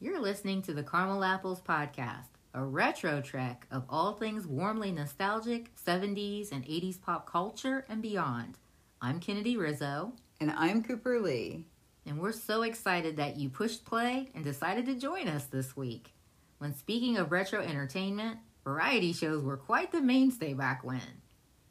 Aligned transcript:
You're 0.00 0.20
listening 0.20 0.62
to 0.62 0.74
the 0.74 0.82
Caramel 0.82 1.24
Apples 1.24 1.60
Podcast, 1.60 2.28
a 2.54 2.64
retro 2.64 3.20
trek 3.20 3.66
of 3.70 3.84
all 3.88 4.12
things 4.14 4.46
warmly 4.46 4.92
nostalgic, 4.92 5.74
70s 5.74 6.52
and 6.52 6.64
80s 6.64 7.00
pop 7.00 7.30
culture 7.30 7.84
and 7.88 8.00
beyond. 8.00 8.58
I'm 9.02 9.20
Kennedy 9.20 9.56
Rizzo, 9.56 10.12
And 10.40 10.52
I'm 10.52 10.82
Cooper 10.84 11.20
Lee. 11.20 11.66
and 12.06 12.18
we're 12.20 12.32
so 12.32 12.62
excited 12.62 13.16
that 13.16 13.36
you 13.36 13.48
pushed 13.50 13.84
play 13.84 14.30
and 14.34 14.44
decided 14.44 14.86
to 14.86 14.94
join 14.94 15.28
us 15.28 15.44
this 15.44 15.76
week. 15.76 16.14
When 16.58 16.74
speaking 16.74 17.16
of 17.16 17.32
retro 17.32 17.60
entertainment, 17.60 18.38
variety 18.64 19.12
shows 19.12 19.42
were 19.42 19.56
quite 19.56 19.92
the 19.92 20.00
mainstay 20.00 20.54
back 20.54 20.82
when. 20.84 21.22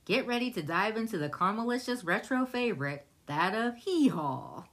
Get 0.05 0.28
ready 0.28 0.52
to 0.52 0.62
dive 0.62 0.96
into 0.96 1.18
the 1.18 1.30
Caramelicious 1.30 2.05
retro 2.05 2.46
favorite, 2.46 3.05
that 3.25 3.55
of 3.55 3.75
Hee 3.78 4.09
Haw. 4.09 4.66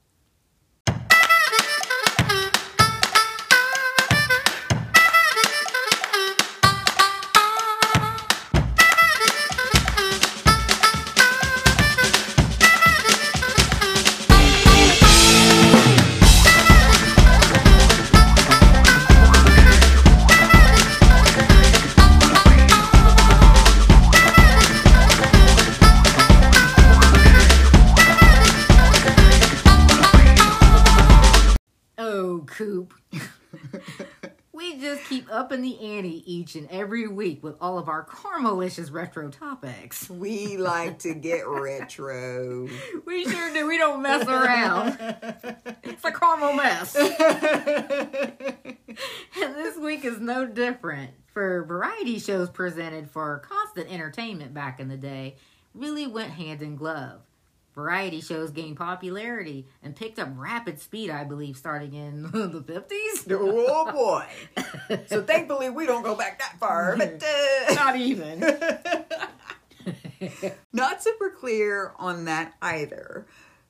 Upping 35.55 35.61
the 35.61 35.79
ante 35.79 36.23
each 36.31 36.55
and 36.55 36.67
every 36.69 37.07
week 37.07 37.41
with 37.41 37.55
all 37.61 37.77
of 37.77 37.87
our 37.87 38.05
Caramelicious 38.05 38.91
retro 38.91 39.29
topics. 39.29 40.09
We 40.09 40.57
like 40.57 40.99
to 40.99 41.13
get 41.13 41.47
retro. 41.47 42.67
We 43.05 43.23
sure 43.25 43.53
do. 43.53 43.67
We 43.67 43.77
don't 43.77 44.01
mess 44.01 44.27
around. 44.27 44.97
It's 45.83 46.03
a 46.03 46.11
caramel 46.11 46.53
mess. 46.53 46.95
And 49.41 49.55
this 49.55 49.77
week 49.77 50.05
is 50.05 50.19
no 50.19 50.45
different. 50.45 51.11
For 51.33 51.65
variety 51.65 52.17
shows 52.19 52.49
presented 52.49 53.09
for 53.09 53.39
constant 53.39 53.91
entertainment 53.91 54.53
back 54.53 54.79
in 54.79 54.87
the 54.87 54.95
day, 54.95 55.35
really 55.73 56.07
went 56.07 56.31
hand 56.31 56.61
in 56.61 56.77
glove. 56.77 57.19
Variety 57.75 58.21
shows 58.21 58.51
gained 58.51 58.77
popularity 58.77 59.67
and 59.83 59.93
picked 59.95 60.17
up 60.17 60.29
rapid 60.35 60.79
speed, 60.79 61.09
I 61.09 61.25
believe, 61.25 61.57
starting 61.57 61.93
in 61.93 62.23
the 62.31 62.63
50s. 62.65 63.27
oh 63.31 63.91
boy. 63.91 64.25
So 65.07 65.21
thankfully 65.21 65.69
we 65.69 65.85
don't 65.85 66.03
go 66.03 66.15
back 66.15 66.39
that 66.39 66.57
far. 66.57 66.95
But, 66.95 67.21
uh, 67.69 67.73
Not 67.73 67.97
even. 67.97 68.39
not 70.71 71.03
super 71.03 71.29
clear 71.29 71.91
on 71.99 72.25
that 72.25 72.53
either. 72.61 73.25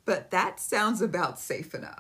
But 0.06 0.30
that 0.30 0.60
sounds 0.60 1.02
about 1.02 1.40
safe 1.40 1.74
enough. 1.74 2.00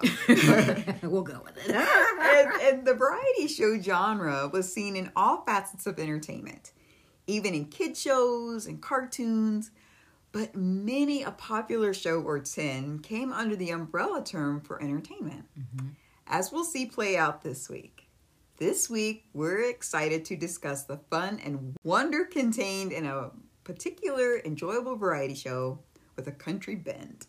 we'll 1.01 1.23
go 1.23 1.41
with 1.43 1.57
it. 1.57 1.71
and, 1.75 2.61
and 2.61 2.85
the 2.85 2.93
variety 2.93 3.47
show 3.47 3.79
genre 3.81 4.47
was 4.47 4.71
seen 4.71 4.95
in 4.95 5.11
all 5.15 5.41
facets 5.43 5.87
of 5.87 5.97
entertainment, 5.97 6.71
even 7.25 7.55
in 7.55 7.65
kid 7.65 7.97
shows 7.97 8.67
and 8.67 8.79
cartoons. 8.79 9.71
But 10.35 10.53
many 10.53 11.23
a 11.23 11.31
popular 11.31 11.93
show 11.93 12.21
or 12.21 12.39
10 12.39 12.99
came 12.99 13.31
under 13.31 13.55
the 13.55 13.69
umbrella 13.69 14.21
term 14.21 14.59
for 14.59 14.83
entertainment, 14.83 15.45
mm-hmm. 15.57 15.87
as 16.27 16.51
we'll 16.51 16.65
see 16.65 16.87
play 16.87 17.15
out 17.15 17.41
this 17.41 17.69
week. 17.69 18.09
This 18.57 18.89
week, 18.89 19.23
we're 19.31 19.69
excited 19.69 20.25
to 20.25 20.35
discuss 20.35 20.83
the 20.83 20.97
fun 21.09 21.39
and 21.41 21.77
wonder 21.85 22.25
contained 22.25 22.91
in 22.91 23.05
a 23.05 23.31
particular 23.63 24.41
enjoyable 24.43 24.97
variety 24.97 25.35
show 25.35 25.79
with 26.17 26.27
a 26.27 26.33
country 26.33 26.75
bend. 26.75 27.27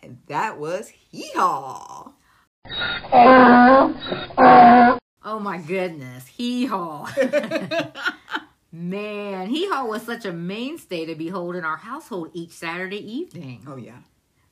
And 0.00 0.18
that 0.28 0.56
was 0.56 0.88
Hee 1.10 1.32
Haw. 1.34 2.12
Oh 5.24 5.40
my 5.40 5.58
goodness. 5.58 6.28
Hee 6.28 6.66
haw. 6.66 7.10
Man, 8.72 9.48
hee 9.48 9.68
haw 9.68 9.84
was 9.84 10.02
such 10.02 10.24
a 10.24 10.32
mainstay 10.32 11.04
to 11.06 11.14
behold 11.16 11.56
in 11.56 11.64
our 11.64 11.76
household 11.76 12.30
each 12.32 12.52
Saturday 12.52 12.98
evening. 12.98 13.64
Oh, 13.66 13.76
yeah. 13.76 13.98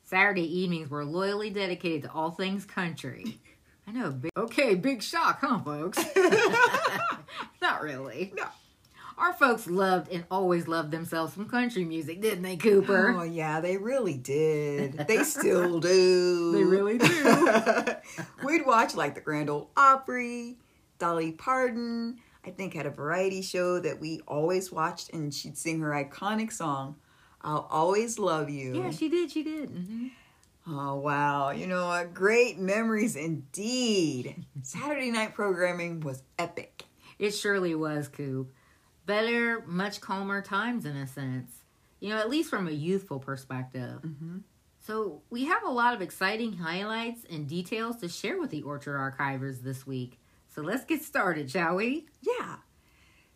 Saturday 0.03 0.59
evenings 0.59 0.89
were 0.89 1.05
loyally 1.05 1.49
dedicated 1.49 2.03
to 2.03 2.11
all 2.11 2.31
things 2.31 2.65
country. 2.65 3.39
I 3.87 3.91
know. 3.91 4.11
Big, 4.11 4.31
okay, 4.35 4.75
big 4.75 5.01
shock, 5.01 5.39
huh, 5.41 5.59
folks? 5.59 6.03
Not 7.61 7.81
really. 7.81 8.33
No. 8.35 8.45
Our 9.17 9.33
folks 9.33 9.67
loved 9.67 10.11
and 10.11 10.25
always 10.31 10.67
loved 10.67 10.91
themselves 10.91 11.33
some 11.33 11.47
country 11.49 11.83
music, 11.83 12.21
didn't 12.21 12.43
they, 12.43 12.55
Cooper? 12.55 13.13
Oh 13.17 13.23
yeah, 13.23 13.59
they 13.59 13.75
really 13.75 14.17
did. 14.17 14.93
They 14.93 15.23
still 15.23 15.81
do. 15.81 16.51
They 16.53 16.63
really 16.63 16.97
do. 16.97 17.95
We'd 18.45 18.65
watch 18.65 18.95
like 18.95 19.15
the 19.15 19.21
Grand 19.21 19.49
Ole 19.49 19.69
Opry, 19.75 20.57
Dolly 20.99 21.33
Parton. 21.33 22.19
I 22.45 22.51
think 22.51 22.73
had 22.73 22.85
a 22.85 22.89
variety 22.91 23.41
show 23.41 23.79
that 23.79 23.99
we 23.99 24.21
always 24.27 24.71
watched, 24.71 25.11
and 25.13 25.33
she'd 25.33 25.57
sing 25.57 25.79
her 25.81 25.89
iconic 25.91 26.51
song, 26.51 26.95
"I'll 27.41 27.67
Always 27.69 28.17
Love 28.17 28.49
You." 28.49 28.75
yeah, 28.81 28.91
she 28.91 29.09
did. 29.09 29.31
She 29.31 29.43
did. 29.43 29.69
hmm 29.69 30.07
Oh 30.67 30.95
wow, 30.97 31.49
you 31.49 31.65
know 31.65 31.87
what? 31.87 32.13
Great 32.13 32.59
memories 32.59 33.15
indeed. 33.15 34.45
Saturday 34.61 35.09
night 35.09 35.33
programming 35.33 36.01
was 36.01 36.21
epic. 36.37 36.83
It 37.17 37.31
surely 37.31 37.73
was, 37.75 38.07
Coop. 38.07 38.51
Better, 39.05 39.63
much 39.65 39.99
calmer 39.99 40.41
times 40.41 40.85
in 40.85 40.95
a 40.95 41.07
sense. 41.07 41.63
You 41.99 42.09
know, 42.09 42.17
at 42.19 42.29
least 42.29 42.49
from 42.49 42.67
a 42.67 42.71
youthful 42.71 43.19
perspective. 43.19 44.01
So, 44.81 45.21
we 45.29 45.45
have 45.45 45.63
a 45.63 45.69
lot 45.69 45.93
of 45.93 46.01
exciting 46.01 46.53
highlights 46.53 47.25
and 47.29 47.47
details 47.47 47.97
to 47.97 48.07
share 48.07 48.39
with 48.39 48.51
the 48.51 48.61
Orchard 48.61 48.95
Archivers 48.97 49.61
this 49.63 49.85
week. 49.87 50.18
So, 50.59 50.65
let's 50.65 50.83
get 50.83 51.03
started, 51.03 51.49
shall 51.49 51.75
we? 51.75 52.07
Yeah. 52.21 52.57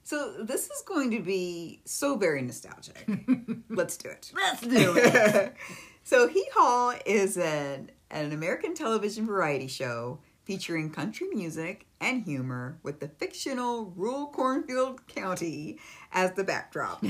So 0.03 0.33
this 0.43 0.65
is 0.65 0.83
going 0.85 1.11
to 1.11 1.21
be 1.21 1.81
so 1.85 2.17
very 2.17 2.41
nostalgic. 2.41 3.07
Let's 3.69 3.95
do 3.95 4.09
it. 4.09 4.31
Let's 4.35 4.61
do 4.61 4.95
it. 4.97 5.53
so 6.03 6.27
Hee 6.27 6.45
Haw 6.53 6.95
is 7.05 7.37
an, 7.37 7.89
an 8.11 8.33
American 8.33 8.73
television 8.73 9.25
variety 9.25 9.67
show 9.67 10.19
featuring 10.43 10.89
country 10.89 11.27
music 11.33 11.87
and 12.01 12.23
humor 12.23 12.79
with 12.83 12.99
the 12.99 13.07
fictional 13.07 13.93
rural 13.95 14.29
Kornfield 14.29 15.07
County 15.07 15.79
as 16.11 16.33
the 16.33 16.43
backdrop. 16.43 17.01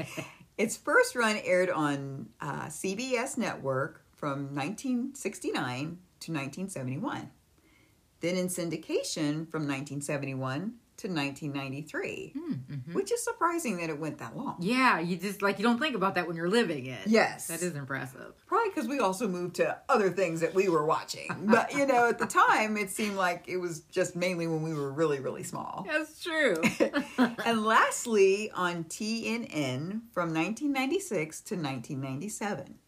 its 0.58 0.76
first 0.76 1.14
run 1.14 1.36
aired 1.44 1.70
on 1.70 2.28
uh, 2.40 2.66
CBS 2.66 3.38
Network 3.38 4.04
from 4.16 4.52
1969 4.54 5.98
to 6.18 6.32
1971. 6.32 7.30
Then 8.22 8.36
in 8.36 8.46
syndication 8.46 9.50
from 9.50 9.66
1971 9.66 10.74
to 10.98 11.08
1993, 11.08 12.32
hmm, 12.34 12.52
mm-hmm. 12.52 12.94
which 12.94 13.10
is 13.10 13.24
surprising 13.24 13.78
that 13.78 13.90
it 13.90 13.98
went 13.98 14.18
that 14.18 14.36
long. 14.36 14.56
yeah, 14.60 15.00
you 15.00 15.16
just 15.16 15.42
like 15.42 15.58
you 15.58 15.64
don't 15.64 15.80
think 15.80 15.96
about 15.96 16.14
that 16.14 16.28
when 16.28 16.36
you're 16.36 16.48
living 16.48 16.86
it. 16.86 17.00
Yes. 17.06 17.48
That 17.48 17.60
is 17.62 17.74
impressive. 17.74 18.32
Probably 18.46 18.70
because 18.70 18.88
we 18.88 19.00
also 19.00 19.26
moved 19.26 19.56
to 19.56 19.76
other 19.88 20.10
things 20.10 20.40
that 20.40 20.54
we 20.54 20.68
were 20.68 20.86
watching. 20.86 21.28
But, 21.40 21.74
you 21.74 21.86
know, 21.86 22.08
at 22.08 22.20
the 22.20 22.26
time, 22.48 22.76
it 22.76 22.90
seemed 22.90 23.16
like 23.16 23.48
it 23.48 23.56
was 23.56 23.80
just 23.90 24.14
mainly 24.14 24.46
when 24.46 24.62
we 24.62 24.72
were 24.72 24.92
really, 24.92 25.18
really 25.18 25.42
small. 25.42 25.84
That's 25.88 26.22
true. 26.22 26.62
and 27.44 27.64
lastly, 27.64 28.52
on 28.54 28.84
TNN 28.84 30.02
from 30.12 30.32
1996 30.32 31.40
to 31.40 31.54
1997. 31.56 32.78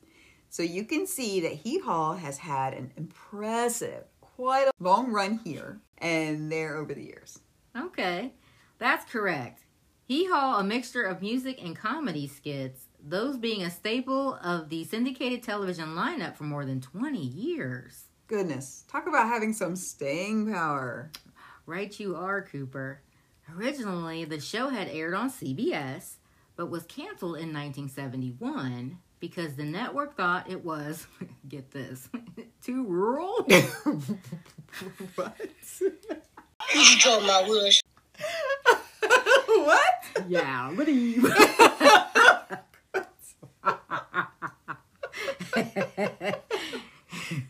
So 0.55 0.63
you 0.63 0.85
can 0.85 1.09
see 1.09 1.41
that 1.41 1.51
Hee 1.53 1.81
Haw 1.81 2.15
has 2.15 2.39
had 2.39 2.75
an 2.75 2.93
impressive, 2.97 4.05
quite 4.37 4.69
a 4.69 4.73
long 4.81 5.13
run 5.13 5.41
here 5.45 5.81
and 5.99 6.51
there 6.51 6.77
over 6.77 6.95
the 6.95 7.03
years. 7.03 7.39
Okay, 7.77 8.33
that's 8.79 9.11
correct. 9.11 9.65
Hee 10.07 10.27
Haw, 10.27 10.59
a 10.59 10.65
mixture 10.65 11.05
of 11.05 11.23
music 11.23 11.63
and 11.63 11.77
comedy 11.77 12.27
skits, 12.27 12.87
those 13.03 13.37
being 13.37 13.63
a 13.63 13.71
staple 13.71 14.35
of 14.43 14.69
the 14.69 14.85
syndicated 14.85 15.43
television 15.43 15.95
lineup 15.95 16.37
for 16.37 16.45
more 16.45 16.65
than 16.65 16.81
20 16.81 17.19
years. 17.19 18.05
Goodness, 18.27 18.85
talk 18.91 19.07
about 19.07 19.29
having 19.29 19.53
some 19.53 19.77
staying 19.77 20.53
power. 20.53 21.11
Right, 21.67 21.99
you 21.99 22.17
are, 22.17 22.43
Cooper. 22.43 23.03
Originally, 23.57 24.25
the 24.25 24.41
show 24.41 24.69
had 24.69 24.89
aired 24.89 25.15
on 25.15 25.31
CBS, 25.31 26.17
but 26.57 26.71
was 26.71 26.85
canceled 26.85 27.37
in 27.37 27.53
1971 27.53 28.99
because 29.29 29.55
the 29.55 29.65
network 29.65 30.19
thought 30.19 30.51
it 30.51 30.63
was, 30.63 31.07
get 31.49 31.71
this, 31.71 32.11
too 32.63 32.85
rural. 32.85 33.43
what? 35.15 35.41
You 35.81 36.99
told 37.01 37.23
my 37.25 37.47
wish. 37.49 37.81
what? 39.47 39.81
yeah, 40.29 40.71
leave. 40.77 41.23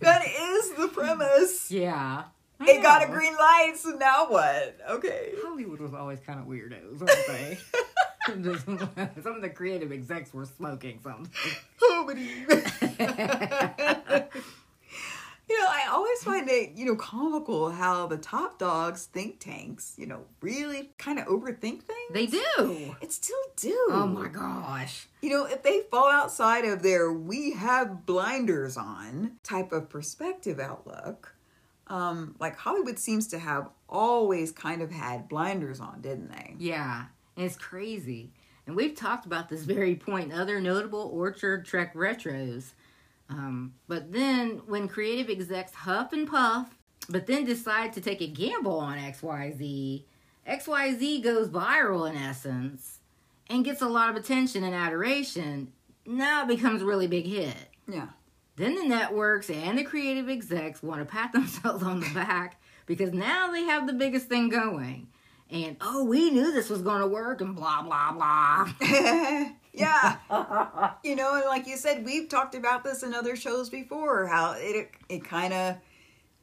That 0.00 0.22
is 0.26 0.70
the 0.74 0.88
premise. 0.92 1.72
yeah. 1.72 2.24
I 2.60 2.70
It 2.70 2.82
got 2.84 3.02
a 3.02 3.08
green 3.10 3.34
light, 3.34 3.72
so 3.76 3.90
now 3.90 4.28
what? 4.28 4.78
Okay. 4.90 5.32
Hollywood 5.44 5.80
was 5.80 5.92
always 5.92 6.20
kind 6.20 6.38
of 6.38 6.46
weirdos, 6.46 7.00
weren't 7.00 7.26
they? 7.26 7.58
Some 9.22 9.36
of 9.36 9.42
the 9.42 9.50
creative 9.54 9.92
execs 9.92 10.32
were 10.32 10.46
smoking 10.46 10.98
something. 11.02 11.30
You 15.46 15.60
know, 15.60 15.66
I 15.68 15.88
always 15.92 16.22
find 16.22 16.48
it, 16.48 16.72
you 16.74 16.86
know, 16.86 16.96
comical 16.96 17.70
how 17.70 18.06
the 18.06 18.16
top 18.16 18.58
dogs 18.58 19.04
think 19.04 19.40
tanks, 19.40 19.92
you 19.98 20.06
know, 20.06 20.22
really 20.40 20.92
kind 20.96 21.18
of 21.18 21.26
overthink 21.26 21.82
things. 21.82 22.12
They 22.12 22.26
do. 22.26 22.96
It 23.02 23.12
still 23.12 23.36
do. 23.56 23.78
Oh 23.90 24.06
my 24.06 24.28
gosh. 24.28 25.06
You 25.20 25.30
know, 25.30 25.44
if 25.44 25.62
they 25.62 25.82
fall 25.90 26.10
outside 26.10 26.64
of 26.64 26.82
their 26.82 27.12
we 27.12 27.52
have 27.52 28.06
blinders 28.06 28.78
on 28.78 29.32
type 29.42 29.70
of 29.70 29.90
perspective 29.90 30.58
outlook, 30.58 31.34
um, 31.88 32.36
like 32.38 32.56
Hollywood 32.56 32.98
seems 32.98 33.26
to 33.28 33.38
have 33.38 33.68
always 33.86 34.50
kind 34.50 34.80
of 34.80 34.90
had 34.90 35.28
blinders 35.28 35.78
on, 35.78 36.00
didn't 36.00 36.30
they? 36.30 36.54
Yeah, 36.58 37.04
and 37.36 37.46
it's 37.46 37.56
crazy. 37.56 38.30
And 38.66 38.76
we've 38.76 38.94
talked 38.94 39.26
about 39.26 39.48
this 39.48 39.64
very 39.64 39.94
point 39.94 40.32
in 40.32 40.38
other 40.38 40.60
notable 40.60 41.10
Orchard 41.12 41.66
Trek 41.66 41.94
retros. 41.94 42.72
Um, 43.28 43.74
but 43.88 44.12
then 44.12 44.62
when 44.66 44.88
creative 44.88 45.28
execs 45.28 45.74
huff 45.74 46.12
and 46.12 46.28
puff, 46.28 46.76
but 47.08 47.26
then 47.26 47.44
decide 47.44 47.92
to 47.94 48.00
take 48.00 48.20
a 48.20 48.26
gamble 48.26 48.78
on 48.78 48.98
XYZ, 48.98 50.04
XYZ 50.48 51.22
goes 51.22 51.48
viral 51.48 52.08
in 52.08 52.16
essence 52.16 53.00
and 53.48 53.64
gets 53.64 53.82
a 53.82 53.88
lot 53.88 54.10
of 54.10 54.16
attention 54.16 54.64
and 54.64 54.74
adoration. 54.74 55.72
Now 56.06 56.42
it 56.42 56.48
becomes 56.48 56.82
a 56.82 56.86
really 56.86 57.06
big 57.06 57.26
hit. 57.26 57.56
Yeah. 57.86 58.08
Then 58.56 58.76
the 58.76 58.84
networks 58.84 59.50
and 59.50 59.76
the 59.76 59.84
creative 59.84 60.28
execs 60.28 60.82
want 60.82 61.00
to 61.00 61.04
pat 61.04 61.32
themselves 61.34 61.82
on 61.82 62.00
the 62.00 62.10
back 62.14 62.60
because 62.86 63.12
now 63.12 63.50
they 63.50 63.62
have 63.62 63.86
the 63.86 63.92
biggest 63.92 64.28
thing 64.28 64.48
going. 64.48 65.08
And 65.54 65.76
oh, 65.80 66.04
we 66.04 66.30
knew 66.30 66.52
this 66.52 66.68
was 66.68 66.82
going 66.82 67.00
to 67.00 67.06
work 67.06 67.40
and 67.40 67.54
blah, 67.54 67.80
blah, 67.82 68.12
blah. 68.12 68.68
yeah. 69.72 70.16
you 71.04 71.14
know, 71.14 71.36
and 71.36 71.44
like 71.46 71.66
you 71.68 71.76
said, 71.76 72.04
we've 72.04 72.28
talked 72.28 72.54
about 72.56 72.82
this 72.82 73.02
in 73.04 73.14
other 73.14 73.36
shows 73.36 73.70
before, 73.70 74.26
how 74.26 74.54
it 74.58 74.90
it 75.08 75.24
kind 75.24 75.52
of 75.52 75.76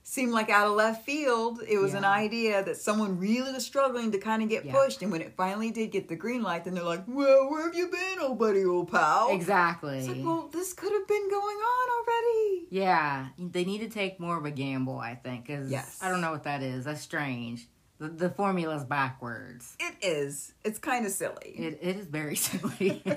seemed 0.03 0.31
like 0.31 0.49
out 0.49 0.65
of 0.67 0.73
left 0.73 1.05
field. 1.05 1.61
It 1.67 1.77
was 1.77 1.93
an 1.93 2.05
idea 2.05 2.63
that 2.63 2.77
someone 2.77 3.19
really 3.19 3.51
was 3.51 3.65
struggling 3.65 4.11
to 4.13 4.17
kind 4.17 4.41
of 4.41 4.47
get 4.49 4.65
Yeah. 4.65 4.71
pushed, 4.73 5.01
and 5.01 5.11
when 5.11 5.21
it 5.21 5.33
finally 5.35 5.71
did 5.71 5.91
get 5.91 6.07
the 6.07 6.15
green 6.15 6.41
light, 6.41 6.63
then 6.63 6.73
they're 6.73 6.83
like, 6.83 7.03
"Well, 7.07 7.49
where 7.51 7.65
have 7.65 7.75
you 7.75 7.87
been, 7.89 8.19
old 8.19 8.39
buddy, 8.39 8.63
old 8.65 8.91
pal?" 8.91 9.29
Exactly. 9.31 9.99
It's 9.99 10.07
like, 10.07 10.23
well, 10.25 10.47
this 10.51 10.73
could 10.73 10.91
have 10.93 11.07
been 11.07 11.29
going 11.29 11.57
on 11.57 11.89
already. 11.99 12.67
yeah, 12.69 13.27
they 13.37 13.63
need 13.65 13.79
to 13.79 13.89
take 13.89 14.19
more 14.21 14.37
of 14.37 14.45
a 14.45 14.51
gamble, 14.51 14.97
I 14.97 15.15
think, 15.15 15.45
because 15.47 15.69
Yes. 15.69 15.99
I 16.01 16.09
don't 16.09 16.21
know 16.21 16.31
what 16.31 16.43
that 16.43 16.63
is. 16.63 16.85
That's 16.85 17.01
strange. 17.01 17.67
The, 18.01 18.09
the 18.09 18.29
formula's 18.31 18.83
backwards. 18.83 19.77
It 19.79 19.93
is. 20.01 20.53
It's 20.65 20.79
kind 20.79 21.05
of 21.05 21.11
silly. 21.11 21.53
It, 21.55 21.77
it 21.83 21.97
is 21.97 22.07
very 22.07 22.35
silly. 22.47 23.03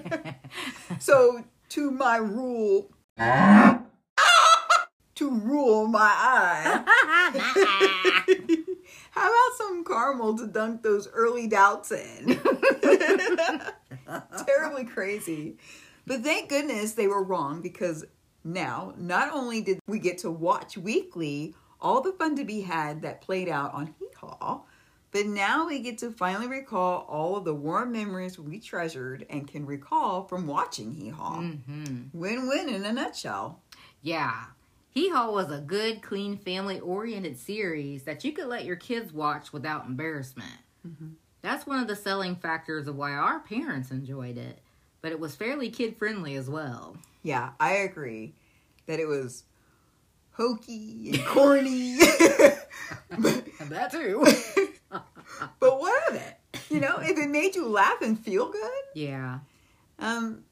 So 1.00 1.42
to 1.70 1.90
my 1.90 2.18
rule, 2.18 2.92
to 3.16 3.80
rule 5.30 5.86
my 5.88 6.12
eye. 6.14 6.84
How 9.10 9.26
about 9.26 9.56
some 9.56 9.84
caramel 9.84 10.36
to 10.36 10.46
dunk 10.46 10.82
those 10.82 11.08
early 11.08 11.46
doubts 11.46 11.90
in? 11.90 12.38
Terribly 14.46 14.84
crazy. 14.84 15.56
But 16.06 16.20
thank 16.20 16.50
goodness 16.50 16.92
they 16.92 17.08
were 17.08 17.24
wrong 17.24 17.62
because 17.62 18.04
now 18.44 18.92
not 18.98 19.32
only 19.32 19.62
did 19.62 19.78
we 19.86 19.98
get 19.98 20.18
to 20.18 20.30
watch 20.30 20.76
weekly 20.76 21.54
all 21.80 22.02
the 22.02 22.12
fun 22.12 22.36
to 22.36 22.44
be 22.44 22.60
had 22.60 23.02
that 23.02 23.22
played 23.22 23.48
out 23.48 23.72
on 23.74 23.94
Hee 23.98 24.08
Haw, 24.20 24.62
but 25.14 25.26
now 25.26 25.68
we 25.68 25.78
get 25.78 25.98
to 25.98 26.10
finally 26.10 26.48
recall 26.48 27.06
all 27.08 27.36
of 27.36 27.44
the 27.44 27.54
warm 27.54 27.92
memories 27.92 28.36
we 28.36 28.58
treasured 28.58 29.24
and 29.30 29.46
can 29.46 29.64
recall 29.64 30.24
from 30.24 30.48
watching 30.48 30.92
Hee 30.92 31.10
Haw. 31.10 31.36
hmm 31.36 32.02
Win 32.12 32.48
win 32.48 32.68
in 32.68 32.84
a 32.84 32.92
nutshell. 32.92 33.62
Yeah. 34.02 34.46
Hee 34.90 35.10
Haw 35.10 35.30
was 35.30 35.52
a 35.52 35.60
good, 35.60 36.02
clean, 36.02 36.36
family 36.36 36.80
oriented 36.80 37.38
series 37.38 38.02
that 38.02 38.24
you 38.24 38.32
could 38.32 38.48
let 38.48 38.64
your 38.64 38.74
kids 38.74 39.12
watch 39.12 39.52
without 39.52 39.86
embarrassment. 39.86 40.58
That's 41.42 41.64
one 41.64 41.78
of 41.78 41.86
the 41.86 41.94
selling 41.94 42.34
factors 42.34 42.88
of 42.88 42.96
why 42.96 43.12
our 43.12 43.38
parents 43.38 43.92
enjoyed 43.92 44.36
it, 44.36 44.58
but 45.00 45.12
it 45.12 45.20
was 45.20 45.36
fairly 45.36 45.70
kid 45.70 45.96
friendly 45.96 46.34
as 46.34 46.50
well. 46.50 46.96
Yeah, 47.22 47.50
I 47.60 47.74
agree 47.74 48.34
that 48.86 48.98
it 48.98 49.06
was 49.06 49.44
hokey 50.34 51.10
and 51.12 51.24
corny. 51.26 51.98
but, 53.18 53.44
that 53.68 53.90
too. 53.90 54.24
but 55.60 55.80
what 55.80 56.10
of 56.10 56.16
it? 56.16 56.38
You 56.70 56.80
know, 56.80 56.98
if 57.00 57.18
it 57.18 57.30
made 57.30 57.54
you 57.54 57.68
laugh 57.68 58.00
and 58.02 58.18
feel 58.18 58.50
good, 58.50 58.82
yeah. 58.94 59.40
um, 59.98 60.44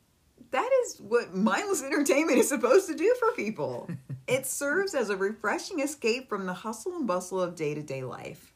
that 0.51 0.69
is 0.85 0.99
what 0.99 1.35
mindless 1.35 1.83
entertainment 1.83 2.39
is 2.39 2.49
supposed 2.49 2.89
to 2.89 2.95
do 2.95 3.15
for 3.19 3.33
people. 3.33 3.89
it 4.27 4.47
serves 4.47 4.95
as 4.95 5.11
a 5.11 5.17
refreshing 5.17 5.81
escape 5.81 6.29
from 6.29 6.47
the 6.47 6.53
hustle 6.53 6.97
and 6.97 7.07
bustle 7.07 7.41
of 7.41 7.55
day 7.55 7.75
to 7.75 7.83
day 7.83 8.03
life. 8.03 8.53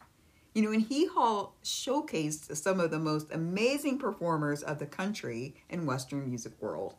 You 0.55 0.63
know, 0.63 0.73
and 0.73 0.83
Hee 0.83 1.07
Haw 1.07 1.51
showcased 1.63 2.57
some 2.57 2.81
of 2.81 2.91
the 2.91 2.99
most 2.99 3.31
amazing 3.31 3.99
performers 3.99 4.63
of 4.63 4.79
the 4.79 4.87
country 4.87 5.55
and 5.69 5.87
Western 5.87 6.27
music 6.27 6.53
world. 6.61 6.95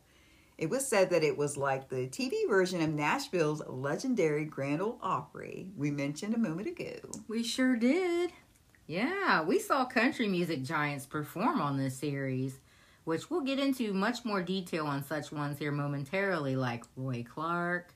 It 0.57 0.71
was 0.71 0.87
said 0.87 1.11
that 1.11 1.23
it 1.23 1.37
was 1.37 1.55
like 1.55 1.87
the 1.87 2.07
TV 2.07 2.47
version 2.49 2.81
of 2.81 2.89
Nashville's 2.89 3.61
legendary 3.67 4.43
Grand 4.43 4.81
Ole 4.81 4.97
Opry 5.03 5.69
we 5.77 5.91
mentioned 5.91 6.33
a 6.33 6.39
moment 6.39 6.67
ago. 6.67 6.95
We 7.27 7.43
sure 7.43 7.75
did. 7.75 8.31
Yeah, 8.87 9.43
we 9.43 9.59
saw 9.59 9.85
country 9.85 10.27
music 10.27 10.63
giants 10.63 11.05
perform 11.05 11.61
on 11.61 11.77
this 11.77 11.97
series, 11.97 12.57
which 13.03 13.29
we'll 13.29 13.41
get 13.41 13.59
into 13.59 13.93
much 13.93 14.25
more 14.25 14.41
detail 14.41 14.87
on 14.87 15.03
such 15.03 15.31
ones 15.31 15.59
here 15.59 15.71
momentarily, 15.71 16.55
like 16.55 16.85
Roy 16.95 17.23
Clark, 17.23 17.93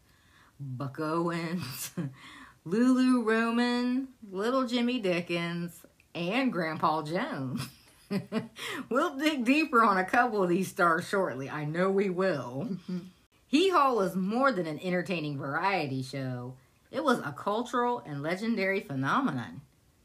Buck 0.60 1.00
Owens, 1.00 1.92
Lulu 2.66 3.24
Roman, 3.24 4.10
Little 4.30 4.68
Jimmy 4.68 5.00
Dickens, 5.00 5.84
and 6.13 6.54
Grandpa 6.54 7.02
Jones. 7.02 7.68
we'll 8.90 9.18
dig 9.18 9.46
deeper 9.46 9.84
on 9.84 9.98
a 9.98 10.06
couple 10.06 10.44
of 10.44 10.50
these 10.50 10.69
stars 10.69 11.08
shortly. 11.08 11.50
I 11.50 11.66
know 11.66 11.90
we 11.90 12.10
will. 12.10 12.68
Mm-hmm. 12.69 13.00
Hee 13.48 13.69
Haw 13.69 13.94
was 13.94 14.16
more 14.16 14.52
than 14.52 14.66
an 14.66 14.80
entertaining 14.81 15.38
variety 15.38 16.04
show. 16.04 16.56
It 16.90 17.04
was 17.04 17.19
a 17.19 17.34
cultural 17.38 18.02
and 18.06 18.22
legendary 18.22 18.81
phenomenon. 18.81 19.62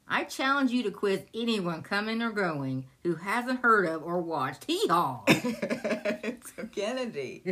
I 0.08 0.22
challenge 0.24 0.70
you 0.70 0.84
to 0.84 0.90
quiz 0.92 1.22
anyone 1.34 1.82
coming 1.82 2.22
or 2.22 2.30
going 2.30 2.86
who 3.02 3.16
hasn't 3.16 3.60
heard 3.60 3.86
of 3.86 4.04
or 4.04 4.20
watched 4.20 4.64
Hee 4.64 4.86
Haw. 4.86 5.24
so 5.28 6.66
Kennedy, 6.72 7.42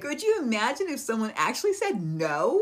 could 0.00 0.22
you 0.22 0.40
imagine 0.42 0.88
if 0.90 1.00
someone 1.00 1.32
actually 1.34 1.72
said 1.72 2.00
no 2.00 2.60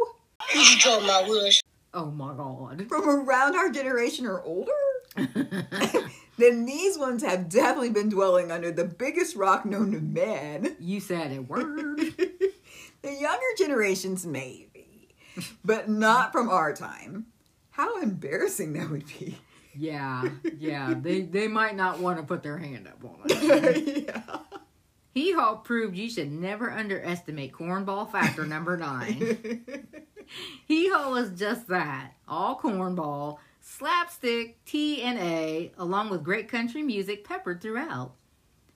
Who 0.52 0.58
you 0.58 0.78
talking 0.78 1.04
about, 1.04 1.28
Wish? 1.28 1.62
oh 1.92 2.10
my 2.10 2.32
god. 2.34 2.86
from 2.88 3.08
around 3.08 3.54
our 3.56 3.68
generation 3.70 4.24
or 4.26 4.40
older? 4.42 4.72
then 6.42 6.64
these 6.66 6.98
ones 6.98 7.22
have 7.22 7.48
definitely 7.48 7.90
been 7.90 8.08
dwelling 8.08 8.50
under 8.50 8.70
the 8.70 8.84
biggest 8.84 9.36
rock 9.36 9.64
known 9.64 9.92
to 9.92 10.00
man. 10.00 10.76
you 10.80 11.00
said 11.00 11.32
it 11.32 11.48
word. 11.48 12.00
The 13.02 13.12
younger 13.12 13.46
generations, 13.58 14.24
maybe, 14.24 15.08
but 15.64 15.88
not 15.88 16.30
from 16.30 16.48
our 16.48 16.72
time. 16.72 17.26
How 17.70 18.00
embarrassing 18.00 18.74
that 18.74 18.90
would 18.90 19.06
be. 19.18 19.36
yeah, 19.74 20.22
yeah. 20.56 20.94
They 20.96 21.22
they 21.22 21.48
might 21.48 21.74
not 21.74 21.98
want 21.98 22.18
to 22.20 22.24
put 22.24 22.44
their 22.44 22.58
hand 22.58 22.86
up 22.86 23.04
on 23.04 23.22
it. 23.24 24.04
yeah. 24.06 24.38
Hee 25.14 25.32
Haw 25.32 25.56
proved 25.56 25.96
you 25.96 26.08
should 26.08 26.30
never 26.30 26.70
underestimate 26.70 27.52
cornball 27.52 28.08
factor 28.10 28.46
number 28.46 28.76
nine. 28.76 29.64
Hee 30.66 30.88
Haw 30.88 31.10
was 31.10 31.30
just 31.30 31.66
that. 31.68 32.12
All 32.28 32.56
cornball, 32.56 33.38
slapstick, 33.62 34.62
T 34.64 35.02
and 35.02 35.18
A, 35.18 35.72
along 35.78 36.10
with 36.10 36.22
great 36.24 36.48
country 36.48 36.82
music 36.82 37.24
peppered 37.24 37.60
throughout. 37.60 38.14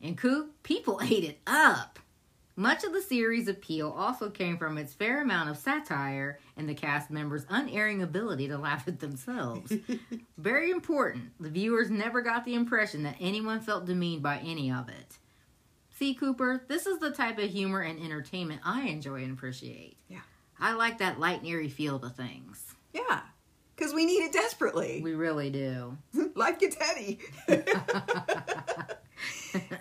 And 0.00 0.16
Coop, 0.16 0.62
people 0.62 1.00
ate 1.04 1.24
it 1.24 1.40
up. 1.46 1.98
Much 2.58 2.84
of 2.84 2.94
the 2.94 3.02
series' 3.02 3.48
appeal 3.48 3.90
also 3.90 4.30
came 4.30 4.56
from 4.56 4.78
its 4.78 4.94
fair 4.94 5.20
amount 5.20 5.50
of 5.50 5.58
satire 5.58 6.38
and 6.56 6.66
the 6.66 6.74
cast 6.74 7.10
members' 7.10 7.44
unerring 7.50 8.00
ability 8.00 8.48
to 8.48 8.56
laugh 8.56 8.88
at 8.88 9.00
themselves. 9.00 9.74
Very 10.38 10.70
important, 10.70 11.32
the 11.38 11.50
viewers 11.50 11.90
never 11.90 12.22
got 12.22 12.46
the 12.46 12.54
impression 12.54 13.02
that 13.02 13.16
anyone 13.20 13.60
felt 13.60 13.84
demeaned 13.84 14.22
by 14.22 14.38
any 14.38 14.72
of 14.72 14.88
it. 14.88 15.18
See, 15.98 16.14
Cooper, 16.14 16.64
this 16.66 16.86
is 16.86 16.98
the 16.98 17.10
type 17.10 17.38
of 17.38 17.50
humor 17.50 17.80
and 17.80 18.00
entertainment 18.00 18.62
I 18.64 18.82
enjoy 18.82 19.22
and 19.22 19.32
appreciate. 19.32 19.98
Yeah. 20.08 20.20
I 20.58 20.72
like 20.72 20.96
that 20.98 21.20
light 21.20 21.40
and 21.40 21.48
airy 21.48 21.68
feel 21.68 21.98
to 21.98 22.08
things. 22.08 22.74
Yeah. 22.94 23.20
Because 23.76 23.92
we 23.92 24.06
need 24.06 24.22
it 24.24 24.32
desperately. 24.32 25.00
We 25.02 25.14
really 25.14 25.50
do. 25.50 25.98
Life 26.34 26.58
gets 26.58 26.76
heavy. 26.76 27.18
and 27.48 27.64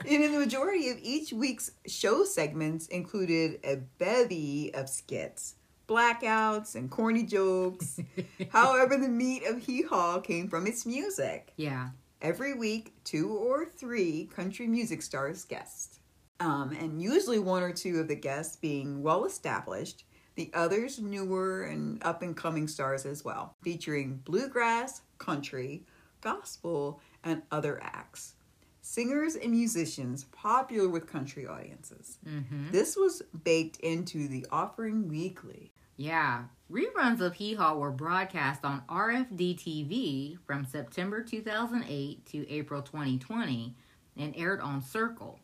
in 0.05 0.33
the 0.33 0.39
majority 0.39 0.89
of 0.89 0.97
each 1.01 1.31
week's 1.31 1.71
show 1.87 2.23
segments 2.25 2.87
included 2.87 3.59
a 3.63 3.77
bevy 3.97 4.73
of 4.73 4.89
skits, 4.89 5.55
blackouts 5.87 6.75
and 6.75 6.91
corny 6.91 7.23
jokes. 7.23 7.99
However, 8.49 8.97
the 8.97 9.07
meat 9.07 9.45
of 9.45 9.59
Hee 9.59 9.83
Haw 9.83 10.19
came 10.19 10.49
from 10.49 10.67
its 10.67 10.85
music. 10.85 11.53
Yeah. 11.55 11.89
Every 12.21 12.53
week, 12.53 12.93
two 13.03 13.29
or 13.29 13.65
three 13.65 14.29
country 14.35 14.67
music 14.67 15.01
stars 15.01 15.45
guest. 15.45 15.99
Um, 16.39 16.75
and 16.79 17.01
usually 17.01 17.39
one 17.39 17.63
or 17.63 17.71
two 17.71 17.99
of 17.99 18.07
the 18.09 18.15
guests 18.15 18.57
being 18.57 19.01
well 19.01 19.23
established, 19.25 20.03
the 20.35 20.51
others 20.53 20.99
newer 20.99 21.63
and 21.63 22.03
up 22.03 22.21
and 22.21 22.35
coming 22.35 22.67
stars 22.67 23.05
as 23.05 23.23
well, 23.23 23.55
featuring 23.61 24.21
bluegrass, 24.25 25.01
country, 25.17 25.83
gospel, 26.21 26.99
and 27.23 27.41
other 27.51 27.79
acts. 27.81 28.33
Singers 28.81 29.35
and 29.35 29.51
musicians 29.51 30.25
popular 30.25 30.87
with 30.87 31.07
country 31.07 31.47
audiences. 31.47 32.19
Mm-hmm. 32.27 32.71
This 32.71 32.95
was 32.95 33.23
baked 33.43 33.77
into 33.77 34.27
the 34.27 34.45
offering 34.51 35.07
weekly. 35.07 35.71
Yeah. 35.97 36.43
Reruns 36.71 37.21
of 37.21 37.35
Hee 37.35 37.55
Haw 37.55 37.75
were 37.75 37.91
broadcast 37.91 38.65
on 38.65 38.83
RFD 38.89 39.57
TV 39.57 40.37
from 40.45 40.65
September 40.65 41.23
2008 41.23 42.25
to 42.27 42.49
April 42.49 42.81
2020 42.81 43.75
and 44.17 44.33
aired 44.35 44.61
on 44.61 44.81
Circle. 44.81 45.39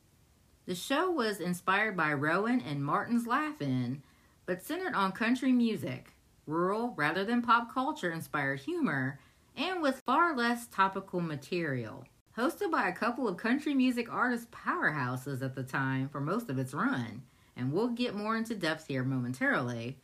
The 0.66 0.76
show 0.76 1.10
was 1.10 1.40
inspired 1.40 1.98
by 1.98 2.14
Rowan 2.14 2.62
and 2.62 2.84
Martin's 2.84 3.28
Laugh-In, 3.28 4.04
but 4.46 4.64
centered 4.64 4.94
on 4.94 5.12
country 5.12 5.52
music, 5.52 6.14
rural 6.46 6.94
rather 6.98 7.24
than 7.24 7.42
pop 7.42 7.74
culture 7.74 8.12
inspired 8.12 8.60
humor, 8.60 9.20
and 9.56 9.82
with 9.82 10.02
far 10.06 10.36
less 10.36 10.68
topical 10.68 11.20
material. 11.20 12.06
Hosted 12.38 12.72
by 12.72 12.88
a 12.88 12.94
couple 12.94 13.28
of 13.28 13.38
country 13.38 13.74
music 13.74 14.12
artist 14.12 14.50
powerhouses 14.52 15.42
at 15.42 15.54
the 15.54 15.64
time 15.64 16.08
for 16.10 16.22
most 16.22 16.50
of 16.50 16.58
its 16.58 16.74
run, 16.74 17.24
and 17.58 17.72
we'll 17.72 17.90
get 17.90 18.16
more 18.16 18.38
into 18.38 18.56
depth 18.56 18.88
here 18.88 19.04
momentarily. 19.04 19.98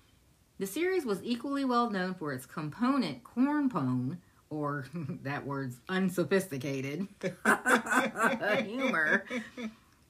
The 0.59 0.67
series 0.67 1.05
was 1.05 1.23
equally 1.23 1.63
well 1.65 1.89
known 1.89 2.13
for 2.15 2.33
its 2.33 2.45
component 2.45 3.23
cornpone, 3.23 4.17
or 4.49 4.85
that 5.23 5.45
word's 5.45 5.79
unsophisticated, 5.87 7.07
humor, 8.65 9.23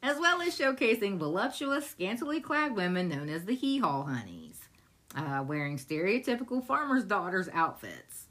as 0.04 0.20
well 0.20 0.42
as 0.42 0.58
showcasing 0.58 1.18
voluptuous, 1.18 1.90
scantily 1.90 2.40
clad 2.40 2.76
women 2.76 3.10
known 3.10 3.30
as 3.30 3.46
the 3.46 3.56
hee 3.56 3.80
haw 3.80 4.04
honeys, 4.04 4.60
uh, 5.16 5.44
wearing 5.46 5.78
stereotypical 5.78 6.64
farmers' 6.66 7.04
daughters' 7.04 7.50
outfits. 7.54 8.28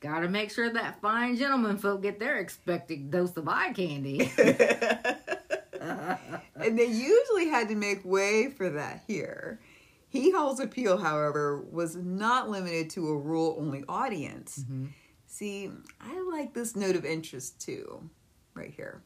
Gotta 0.00 0.28
make 0.28 0.50
sure 0.50 0.70
that 0.70 1.00
fine 1.00 1.36
gentlemen 1.36 1.78
folk 1.78 2.02
get 2.02 2.18
their 2.20 2.38
expected 2.38 3.10
dose 3.10 3.36
of 3.36 3.48
eye 3.48 3.72
candy. 3.72 4.30
and 5.80 6.78
they 6.78 6.86
usually 6.86 7.48
had 7.48 7.68
to 7.68 7.74
make 7.74 8.04
way 8.04 8.50
for 8.50 8.70
that 8.70 9.02
here. 9.06 9.60
Hee 10.08 10.30
Haw's 10.30 10.60
appeal, 10.60 10.96
however, 10.98 11.60
was 11.70 11.96
not 11.96 12.48
limited 12.48 12.90
to 12.90 13.08
a 13.08 13.16
rural 13.16 13.56
only 13.58 13.84
audience. 13.88 14.64
Mhm. 14.70 14.90
See, 15.26 15.70
I 16.00 16.20
like 16.30 16.54
this 16.54 16.76
note 16.76 16.94
of 16.94 17.04
interest 17.04 17.60
too, 17.60 18.08
right 18.54 18.72
here. 18.72 19.02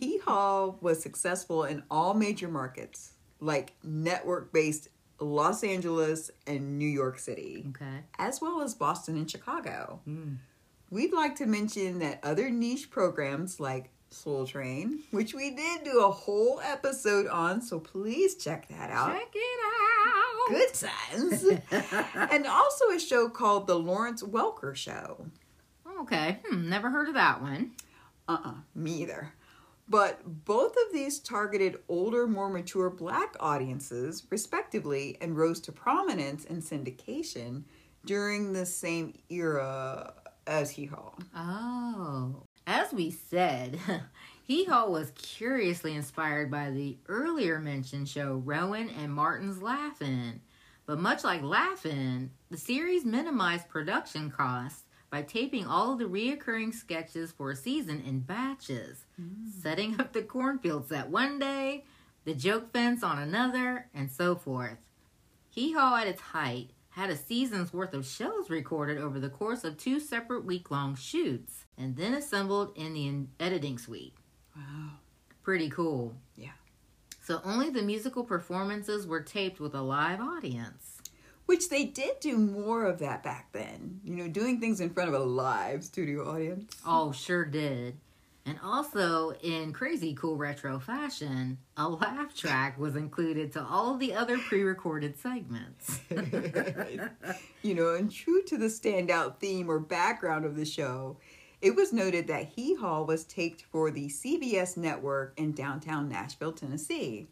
Hee 0.00 0.18
Haw 0.24 0.74
was 0.80 1.02
successful 1.02 1.64
in 1.64 1.82
all 1.90 2.14
major 2.14 2.48
markets, 2.48 3.12
like 3.40 3.74
network 3.82 4.52
based 4.52 4.88
Los 5.20 5.64
Angeles 5.64 6.30
and 6.46 6.78
New 6.78 6.86
York 6.88 7.18
City, 7.18 7.64
Okay. 7.70 8.04
as 8.18 8.40
well 8.40 8.60
as 8.62 8.74
Boston 8.74 9.16
and 9.16 9.30
Chicago. 9.30 10.00
Mm. 10.08 10.36
We'd 10.90 11.12
like 11.12 11.36
to 11.36 11.46
mention 11.46 11.98
that 11.98 12.20
other 12.22 12.50
niche 12.50 12.90
programs 12.90 13.58
like 13.60 13.90
Soul 14.10 14.46
Train, 14.46 15.00
which 15.10 15.34
we 15.34 15.50
did 15.50 15.84
do 15.84 16.00
a 16.04 16.10
whole 16.10 16.60
episode 16.64 17.26
on, 17.26 17.60
so 17.60 17.78
please 17.78 18.36
check 18.36 18.68
that 18.68 18.90
out. 18.90 19.12
Check 19.14 19.28
it 19.34 19.60
out. 19.66 20.48
Good 20.48 20.72
times. 20.74 21.44
and 22.32 22.46
also 22.46 22.90
a 22.90 22.98
show 22.98 23.28
called 23.28 23.66
The 23.66 23.78
Lawrence 23.78 24.22
Welker 24.22 24.74
Show. 24.74 25.26
Okay. 26.00 26.38
Hmm, 26.48 26.70
never 26.70 26.88
heard 26.90 27.08
of 27.08 27.14
that 27.14 27.42
one. 27.42 27.72
Uh 28.26 28.38
uh 28.44 28.54
me 28.74 29.02
either. 29.02 29.32
But 29.88 30.44
both 30.44 30.72
of 30.72 30.92
these 30.92 31.18
targeted 31.18 31.78
older, 31.88 32.26
more 32.26 32.50
mature 32.50 32.90
black 32.90 33.34
audiences, 33.40 34.26
respectively, 34.30 35.16
and 35.20 35.36
rose 35.36 35.60
to 35.62 35.72
prominence 35.72 36.44
in 36.44 36.60
syndication 36.60 37.64
during 38.04 38.52
the 38.52 38.66
same 38.66 39.14
era 39.30 40.12
as 40.46 40.70
Hee 40.70 40.86
Haw. 40.86 41.12
Oh. 41.34 42.42
As 42.66 42.92
we 42.92 43.10
said, 43.10 43.78
Hee 44.44 44.64
Haw 44.64 44.88
was 44.88 45.12
curiously 45.12 45.94
inspired 45.94 46.50
by 46.50 46.70
the 46.70 46.98
earlier 47.08 47.58
mentioned 47.58 48.08
show 48.08 48.42
Rowan 48.44 48.90
and 48.90 49.12
Martin's 49.12 49.62
Laugh-In. 49.62 50.40
But 50.84 51.00
much 51.00 51.24
like 51.24 51.42
Laugh-In, 51.42 52.30
the 52.50 52.56
series 52.56 53.04
minimized 53.04 53.68
production 53.68 54.30
costs 54.30 54.84
by 55.10 55.22
taping 55.22 55.66
all 55.66 55.92
of 55.92 55.98
the 55.98 56.04
reoccurring 56.04 56.74
sketches 56.74 57.32
for 57.32 57.50
a 57.50 57.56
season 57.56 58.02
in 58.06 58.20
batches, 58.20 59.06
mm. 59.20 59.50
setting 59.62 60.00
up 60.00 60.12
the 60.12 60.22
cornfields 60.22 60.88
that 60.88 61.10
one 61.10 61.38
day, 61.38 61.84
the 62.24 62.34
joke 62.34 62.72
fence 62.72 63.02
on 63.02 63.18
another, 63.18 63.88
and 63.94 64.10
so 64.10 64.36
forth. 64.36 64.78
Hee 65.50 65.72
Haw 65.72 65.96
at 65.96 66.06
its 66.06 66.20
height 66.20 66.70
had 66.90 67.10
a 67.10 67.16
season's 67.16 67.72
worth 67.72 67.94
of 67.94 68.06
shows 68.06 68.50
recorded 68.50 68.98
over 68.98 69.18
the 69.20 69.28
course 69.28 69.64
of 69.64 69.76
two 69.76 70.00
separate 70.00 70.44
week 70.44 70.70
long 70.70 70.94
shoots 70.94 71.64
and 71.76 71.96
then 71.96 72.12
assembled 72.12 72.72
in 72.76 72.94
the 72.94 73.44
editing 73.44 73.78
suite. 73.78 74.14
Wow. 74.56 74.90
Pretty 75.42 75.70
cool. 75.70 76.14
Yeah. 76.36 76.50
So 77.22 77.40
only 77.44 77.70
the 77.70 77.82
musical 77.82 78.24
performances 78.24 79.06
were 79.06 79.20
taped 79.20 79.60
with 79.60 79.74
a 79.74 79.82
live 79.82 80.20
audience. 80.20 80.97
Which 81.48 81.70
they 81.70 81.86
did 81.86 82.20
do 82.20 82.36
more 82.36 82.84
of 82.84 82.98
that 82.98 83.22
back 83.22 83.52
then. 83.52 84.00
You 84.04 84.16
know, 84.16 84.28
doing 84.28 84.60
things 84.60 84.82
in 84.82 84.90
front 84.90 85.08
of 85.08 85.18
a 85.18 85.24
live 85.24 85.82
studio 85.82 86.30
audience. 86.30 86.76
Oh, 86.86 87.10
sure 87.10 87.46
did. 87.46 87.96
And 88.44 88.58
also, 88.62 89.30
in 89.42 89.72
crazy 89.72 90.12
cool 90.12 90.36
retro 90.36 90.78
fashion, 90.78 91.56
a 91.78 91.88
laugh 91.88 92.36
track 92.36 92.78
was 92.78 92.96
included 92.96 93.50
to 93.52 93.64
all 93.64 93.96
the 93.96 94.12
other 94.12 94.36
pre 94.36 94.62
recorded 94.62 95.18
segments. 95.18 96.02
you 97.62 97.74
know, 97.74 97.94
and 97.94 98.12
true 98.12 98.42
to 98.42 98.58
the 98.58 98.66
standout 98.66 99.40
theme 99.40 99.70
or 99.70 99.78
background 99.78 100.44
of 100.44 100.54
the 100.54 100.66
show, 100.66 101.16
it 101.62 101.74
was 101.74 101.94
noted 101.94 102.26
that 102.26 102.48
Hee 102.48 102.74
Haw 102.74 103.04
was 103.04 103.24
taped 103.24 103.62
for 103.62 103.90
the 103.90 104.08
CBS 104.08 104.76
network 104.76 105.32
in 105.38 105.52
downtown 105.52 106.10
Nashville, 106.10 106.52
Tennessee. 106.52 107.28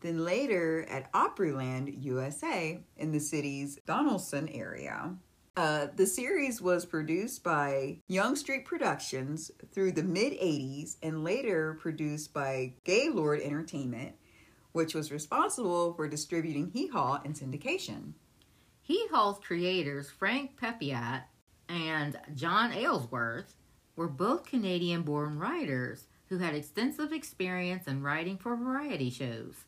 Then 0.00 0.24
later 0.24 0.86
at 0.88 1.12
Opryland, 1.12 2.02
USA, 2.02 2.80
in 2.96 3.12
the 3.12 3.20
city's 3.20 3.78
Donelson 3.86 4.50
area. 4.56 5.16
Uh, 5.56 5.88
the 5.96 6.06
series 6.06 6.62
was 6.62 6.86
produced 6.86 7.42
by 7.42 7.98
Yonge 8.08 8.38
Street 8.38 8.64
Productions 8.64 9.50
through 9.72 9.92
the 9.92 10.02
mid 10.02 10.32
80s 10.32 10.96
and 11.02 11.22
later 11.22 11.76
produced 11.80 12.32
by 12.32 12.72
Gaylord 12.84 13.42
Entertainment, 13.42 14.14
which 14.72 14.94
was 14.94 15.12
responsible 15.12 15.92
for 15.92 16.08
distributing 16.08 16.70
Hee 16.72 16.86
Haw 16.86 17.20
in 17.24 17.34
syndication. 17.34 18.14
Hee 18.80 19.06
Haw's 19.12 19.38
creators, 19.38 20.08
Frank 20.10 20.56
Peppiatt 20.56 21.24
and 21.68 22.18
John 22.34 22.72
Aylesworth, 22.72 23.54
were 23.96 24.08
both 24.08 24.46
Canadian 24.46 25.02
born 25.02 25.38
writers 25.38 26.06
who 26.28 26.38
had 26.38 26.54
extensive 26.54 27.12
experience 27.12 27.86
in 27.86 28.02
writing 28.02 28.38
for 28.38 28.56
variety 28.56 29.10
shows. 29.10 29.64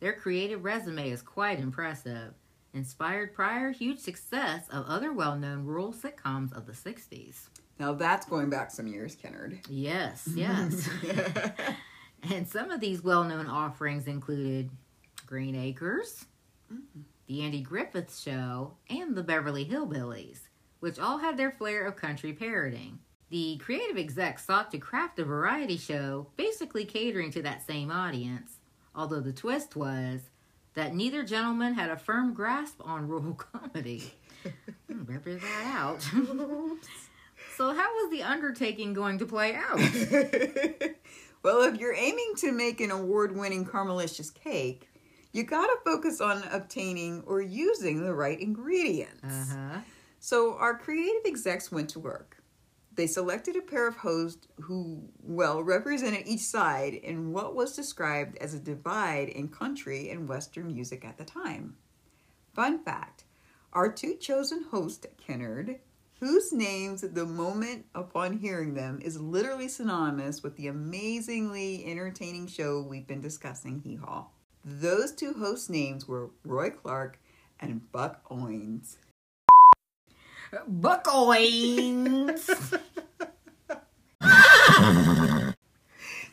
Their 0.00 0.12
creative 0.12 0.64
resume 0.64 1.10
is 1.10 1.22
quite 1.22 1.58
impressive, 1.58 2.34
inspired 2.72 3.34
prior 3.34 3.70
huge 3.70 3.98
success 3.98 4.68
of 4.70 4.86
other 4.86 5.12
well 5.12 5.36
known 5.36 5.64
rural 5.64 5.92
sitcoms 5.92 6.56
of 6.56 6.66
the 6.66 6.72
60s. 6.72 7.48
Now 7.78 7.94
that's 7.94 8.26
going 8.26 8.50
back 8.50 8.70
some 8.70 8.86
years, 8.86 9.14
Kennard. 9.14 9.60
Yes, 9.68 10.28
yes. 10.34 10.88
and 12.30 12.46
some 12.46 12.70
of 12.70 12.80
these 12.80 13.02
well 13.02 13.24
known 13.24 13.46
offerings 13.46 14.06
included 14.06 14.70
Green 15.26 15.54
Acres, 15.54 16.26
mm. 16.72 16.80
The 17.26 17.42
Andy 17.42 17.60
Griffith 17.60 18.16
Show, 18.16 18.76
and 18.88 19.14
The 19.14 19.22
Beverly 19.22 19.66
Hillbillies, 19.66 20.40
which 20.80 20.98
all 20.98 21.18
had 21.18 21.36
their 21.36 21.50
flair 21.50 21.86
of 21.86 21.96
country 21.96 22.32
parroting. 22.32 23.00
The 23.30 23.58
creative 23.58 23.98
execs 23.98 24.46
sought 24.46 24.70
to 24.70 24.78
craft 24.78 25.18
a 25.18 25.24
variety 25.24 25.76
show 25.76 26.28
basically 26.36 26.86
catering 26.86 27.30
to 27.32 27.42
that 27.42 27.66
same 27.66 27.90
audience, 27.90 28.57
although 28.94 29.20
the 29.20 29.32
twist 29.32 29.76
was 29.76 30.20
that 30.74 30.94
neither 30.94 31.22
gentleman 31.24 31.74
had 31.74 31.90
a 31.90 31.96
firm 31.96 32.32
grasp 32.34 32.80
on 32.84 33.08
rural 33.08 33.34
comedy. 33.52 34.12
Hmm, 34.90 35.02
Better 35.04 35.34
that 35.36 35.74
out. 35.76 36.00
so, 37.56 37.74
how 37.74 37.94
was 37.94 38.10
the 38.10 38.22
undertaking 38.22 38.92
going 38.94 39.18
to 39.18 39.26
play 39.26 39.54
out? 39.54 39.78
well, 41.42 41.62
if 41.62 41.78
you're 41.80 41.94
aiming 41.94 42.34
to 42.38 42.52
make 42.52 42.80
an 42.80 42.90
award 42.90 43.34
winning 43.36 43.66
caramelicious 43.66 44.32
cake, 44.32 44.88
you 45.32 45.42
gotta 45.42 45.76
focus 45.84 46.20
on 46.20 46.42
obtaining 46.52 47.22
or 47.26 47.40
using 47.42 48.02
the 48.04 48.14
right 48.14 48.40
ingredients. 48.40 49.22
Uh 49.24 49.54
huh. 49.74 49.78
So 50.20 50.54
our 50.54 50.76
creative 50.78 51.22
execs 51.26 51.70
went 51.70 51.90
to 51.90 52.00
work. 52.00 52.37
They 52.98 53.06
selected 53.06 53.54
a 53.54 53.60
pair 53.60 53.86
of 53.86 53.98
hosts 53.98 54.48
who, 54.62 55.08
well, 55.22 55.62
represented 55.62 56.26
each 56.26 56.40
side 56.40 56.94
in 56.94 57.32
what 57.32 57.54
was 57.54 57.76
described 57.76 58.36
as 58.38 58.54
a 58.54 58.58
divide 58.58 59.28
in 59.28 59.46
country 59.46 60.10
and 60.10 60.28
western 60.28 60.66
music 60.66 61.04
at 61.04 61.16
the 61.16 61.24
time. 61.24 61.76
Fun 62.54 62.82
fact 62.82 63.22
our 63.72 63.88
two 63.88 64.16
chosen 64.16 64.64
hosts 64.72 65.06
Kennard, 65.16 65.78
whose 66.18 66.52
names 66.52 67.02
the 67.02 67.24
moment 67.24 67.86
upon 67.94 68.38
hearing 68.38 68.74
them 68.74 68.98
is 69.00 69.20
literally 69.20 69.68
synonymous 69.68 70.42
with 70.42 70.56
the 70.56 70.66
amazingly 70.66 71.84
entertaining 71.86 72.48
show 72.48 72.82
we've 72.82 73.06
been 73.06 73.20
discussing, 73.20 73.78
Hee 73.78 73.94
Haw. 73.94 74.26
Those 74.64 75.12
two 75.12 75.34
host 75.34 75.70
names 75.70 76.08
were 76.08 76.30
Roy 76.44 76.70
Clark 76.70 77.20
and 77.60 77.92
Buck 77.92 78.22
Owens. 78.28 78.98
Buckoins. 80.52 82.40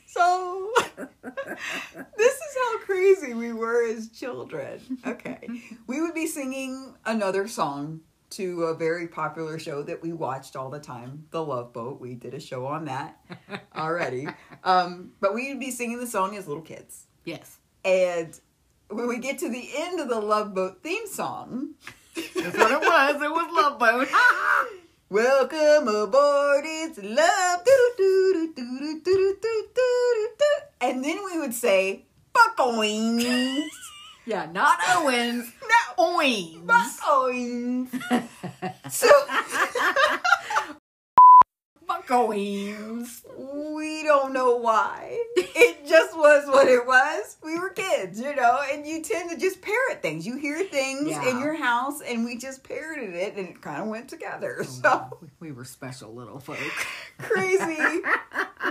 So, 0.08 0.72
this 2.18 2.34
is 2.36 2.58
how 2.64 2.78
crazy 2.80 3.34
we 3.34 3.52
were 3.52 3.86
as 3.86 4.08
children. 4.10 4.80
Okay. 5.06 5.46
We 5.88 6.00
would 6.02 6.14
be 6.14 6.26
singing 6.26 6.96
another 7.06 7.48
song 7.50 8.00
to 8.32 8.64
a 8.64 8.74
very 8.76 9.08
popular 9.08 9.60
show 9.60 9.84
that 9.84 10.02
we 10.02 10.14
watched 10.14 10.56
all 10.56 10.70
the 10.70 10.80
time, 10.80 11.26
The 11.32 11.44
Love 11.44 11.74
Boat. 11.74 12.00
We 12.00 12.16
did 12.16 12.34
a 12.34 12.40
show 12.40 12.66
on 12.66 12.86
that 12.86 13.20
already. 13.76 14.28
Um, 14.64 15.12
but 15.20 15.36
we 15.36 15.50
would 15.50 15.60
be 15.60 15.70
singing 15.70 16.00
the 16.00 16.08
song 16.08 16.36
as 16.36 16.48
little 16.48 16.64
kids. 16.64 17.06
yes. 17.24 17.60
And 17.84 18.40
when 18.90 19.08
we 19.08 19.20
get 19.20 19.38
to 19.40 19.50
the 19.50 19.70
end 19.76 20.00
of 20.00 20.10
the 20.10 20.20
Love 20.20 20.56
Boat 20.56 20.82
theme 20.82 21.06
song, 21.06 21.76
that's 22.16 22.58
what 22.58 22.72
it 22.72 22.82
was. 22.82 23.16
It 23.22 23.32
was 23.32 23.48
Love 23.54 23.80
Boat. 23.80 24.08
Welcome 25.10 25.88
aboard, 25.88 26.64
it's 26.66 26.98
love. 26.98 27.62
And 30.82 31.04
then 31.04 31.24
we 31.26 31.40
would 31.40 31.54
say, 31.54 32.06
Buck 32.34 32.56
Owings. 32.60 33.24
yeah, 34.26 34.48
not 34.52 34.80
Owens. 34.90 35.52
Not 35.62 35.96
Owens. 35.98 36.58
Buck 36.66 36.92
Owens. 37.08 37.92
so. 38.90 39.10
Buckoins. 42.08 43.22
we 43.74 44.04
don't 44.04 44.34
know 44.34 44.58
why. 44.58 45.20
It 45.38 45.88
just 45.88 46.16
was 46.18 46.46
what 46.48 46.68
it 46.68 46.86
was. 46.86 47.38
We 47.44 47.58
were 47.60 47.70
kids, 47.70 48.20
you 48.20 48.36
know, 48.36 48.60
and 48.72 48.86
you 48.86 49.02
tend 49.02 49.30
to 49.32 49.38
just 49.38 49.62
parrot 49.62 50.02
things. 50.02 50.26
You 50.26 50.38
hear 50.38 50.64
things 50.66 51.10
Yeah. 51.10 51.30
in 51.30 51.40
your 51.40 51.54
house, 51.56 52.02
and 52.02 52.26
we 52.26 52.38
just 52.38 52.64
parroted 52.64 53.14
it, 53.14 53.36
and 53.36 53.50
it 53.50 53.62
kind 53.62 53.82
of 53.82 53.88
went 53.88 54.10
together. 54.10 54.58
Oh, 54.60 54.64
so 54.64 55.18
We 55.40 55.52
were 55.52 55.66
special 55.66 56.14
little 56.14 56.40
folk. 56.40 56.58
crazy. 57.20 58.02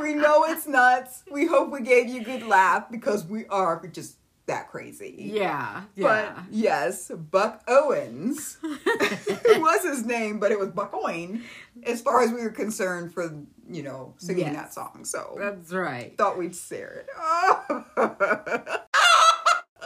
we 0.00 0.14
know 0.14 0.44
it's 0.44 0.66
nuts. 0.66 1.22
We 1.30 1.46
hope 1.46 1.70
we 1.70 1.80
gave 1.82 2.08
you 2.08 2.20
a 2.20 2.24
good 2.24 2.42
laugh 2.46 2.90
because 2.90 3.24
we 3.24 3.46
are 3.46 3.84
just 3.86 4.16
that 4.46 4.68
crazy. 4.68 5.30
Yeah. 5.34 5.82
But 5.96 6.24
Yeah. 6.36 6.42
yes, 6.50 7.10
Buck 7.10 7.62
Owens 7.66 8.58
it 8.62 9.60
was 9.60 9.82
his 9.82 10.04
name, 10.04 10.38
but 10.38 10.52
it 10.52 10.58
was 10.58 10.68
Buck 10.68 10.90
Owen 10.92 11.42
as 11.84 12.00
far 12.02 12.22
as 12.22 12.30
we 12.30 12.42
were 12.42 12.50
concerned 12.50 13.12
for, 13.14 13.34
you 13.70 13.82
know, 13.82 14.14
singing 14.18 14.46
Yes. 14.46 14.54
that 14.56 14.74
song. 14.74 15.04
So 15.04 15.36
That's 15.38 15.72
right. 15.72 16.16
thought 16.18 16.36
we'd 16.38 16.54
share 16.56 17.04
it. 17.06 17.08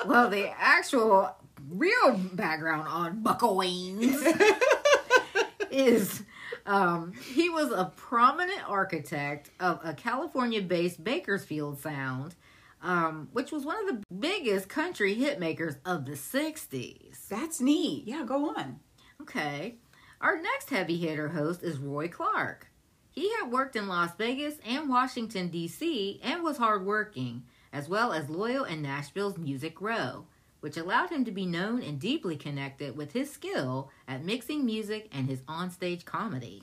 Well, 0.06 0.30
the 0.30 0.48
actual 0.56 1.34
real 1.70 2.16
background 2.34 2.86
on 2.88 3.20
Buckoins 3.22 4.22
is 5.72 6.22
um, 6.66 7.12
he 7.34 7.48
was 7.50 7.72
a 7.72 7.86
prominent 7.96 8.60
architect 8.68 9.50
of 9.58 9.80
a 9.82 9.92
California 9.94 10.62
based 10.62 11.02
Bakersfield 11.02 11.80
sound, 11.80 12.36
um, 12.82 13.28
which 13.32 13.50
was 13.50 13.64
one 13.64 13.76
of 13.80 13.86
the 13.86 14.14
biggest 14.14 14.68
country 14.68 15.14
hit 15.14 15.40
makers 15.40 15.76
of 15.84 16.04
the 16.04 16.12
60s. 16.12 17.28
That's 17.28 17.60
neat. 17.60 18.06
Yeah, 18.06 18.24
go 18.24 18.50
on. 18.50 18.80
Okay. 19.22 19.76
Our 20.20 20.40
next 20.40 20.70
heavy 20.70 20.96
hitter 20.96 21.28
host 21.28 21.62
is 21.62 21.78
Roy 21.78 22.08
Clark. 22.08 22.68
He 23.10 23.30
had 23.34 23.50
worked 23.50 23.76
in 23.76 23.88
Las 23.88 24.14
Vegas 24.16 24.56
and 24.64 24.88
Washington, 24.88 25.48
D.C., 25.48 26.20
and 26.22 26.42
was 26.42 26.58
hardworking, 26.58 27.44
as 27.72 27.88
well 27.88 28.12
as 28.12 28.30
loyal 28.30 28.64
in 28.64 28.82
Nashville's 28.82 29.38
Music 29.38 29.80
Row, 29.80 30.26
which 30.60 30.76
allowed 30.76 31.10
him 31.10 31.24
to 31.24 31.30
be 31.30 31.46
known 31.46 31.82
and 31.82 31.98
deeply 31.98 32.36
connected 32.36 32.96
with 32.96 33.12
his 33.12 33.30
skill 33.30 33.90
at 34.06 34.24
mixing 34.24 34.64
music 34.64 35.08
and 35.12 35.28
his 35.28 35.40
onstage 35.42 36.04
comedy. 36.04 36.62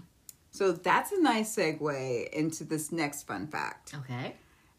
So 0.52 0.72
that's 0.72 1.12
a 1.12 1.22
nice 1.22 1.54
segue 1.54 2.30
into 2.30 2.64
this 2.64 2.92
next 2.92 3.24
fun 3.24 3.48
fact. 3.48 3.94
Okay. 3.94 4.36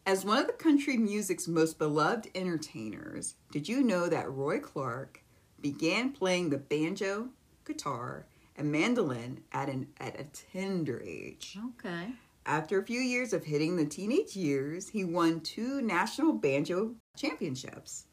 As 0.07 0.23
one 0.23 0.37
of 0.37 0.47
the 0.47 0.53
country 0.53 0.95
music's 0.95 1.49
most 1.49 1.77
beloved 1.77 2.29
entertainers, 2.33 3.35
did 3.51 3.67
you 3.67 3.83
know 3.83 4.07
that 4.07 4.31
Roy 4.31 4.57
Clark 4.57 5.21
began 5.59 6.13
playing 6.13 6.49
the 6.49 6.57
banjo, 6.57 7.27
guitar, 7.65 8.25
and 8.55 8.71
mandolin 8.71 9.41
at 9.51 9.67
an 9.67 9.87
at 9.99 10.17
a 10.17 10.23
tender 10.23 11.01
age? 11.05 11.57
Okay. 11.77 12.13
After 12.45 12.79
a 12.79 12.85
few 12.85 13.01
years 13.01 13.33
of 13.33 13.43
hitting 13.43 13.75
the 13.75 13.83
teenage 13.85 14.33
years, 14.33 14.87
he 14.87 15.03
won 15.03 15.41
two 15.41 15.81
national 15.81 16.31
banjo 16.31 16.95
championships. 17.17 18.05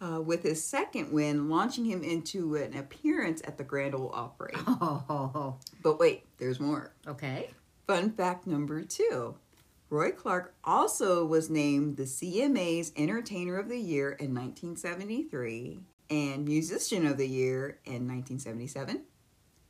Uh, 0.00 0.20
with 0.20 0.42
his 0.42 0.60
second 0.64 1.12
win 1.12 1.48
launching 1.48 1.84
him 1.84 2.02
into 2.02 2.56
an 2.56 2.76
appearance 2.76 3.40
at 3.44 3.56
the 3.56 3.62
Grand 3.62 3.94
Ole 3.94 4.10
Opry. 4.12 4.50
Oh, 4.66 5.54
But 5.84 6.00
wait, 6.00 6.24
there's 6.38 6.58
more. 6.58 6.92
okay. 7.06 7.50
Fun 7.86 8.10
fact 8.10 8.48
number 8.48 8.82
two 8.82 9.36
Roy 9.92 10.10
Clark 10.10 10.54
also 10.64 11.22
was 11.22 11.50
named 11.50 11.98
the 11.98 12.04
CMA's 12.04 12.92
Entertainer 12.96 13.58
of 13.58 13.68
the 13.68 13.78
Year 13.78 14.12
in 14.12 14.34
1973 14.34 15.80
and 16.08 16.46
Musician 16.46 17.06
of 17.06 17.18
the 17.18 17.28
Year 17.28 17.78
in 17.84 18.08
1977, 18.08 19.02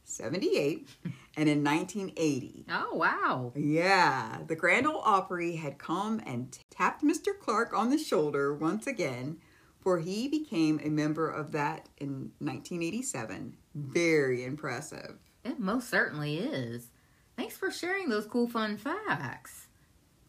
78, 0.04 0.88
and 1.36 1.48
in 1.48 1.64
1980. 1.64 2.66
Oh, 2.70 2.94
wow. 2.94 3.52
Yeah, 3.56 4.42
the 4.46 4.54
Grand 4.54 4.86
Ole 4.86 5.02
Opry 5.04 5.56
had 5.56 5.78
come 5.78 6.22
and 6.24 6.56
tapped 6.70 7.02
Mr. 7.02 7.36
Clark 7.36 7.76
on 7.76 7.90
the 7.90 7.98
shoulder 7.98 8.54
once 8.54 8.86
again, 8.86 9.38
for 9.80 9.98
he 9.98 10.28
became 10.28 10.78
a 10.84 10.88
member 10.88 11.28
of 11.28 11.50
that 11.50 11.88
in 11.98 12.30
1987. 12.38 13.56
Very 13.74 14.44
impressive. 14.44 15.18
It 15.44 15.58
most 15.58 15.90
certainly 15.90 16.38
is. 16.38 16.90
Thanks 17.36 17.56
for 17.56 17.72
sharing 17.72 18.08
those 18.08 18.26
cool 18.26 18.46
fun 18.46 18.76
facts. 18.76 19.66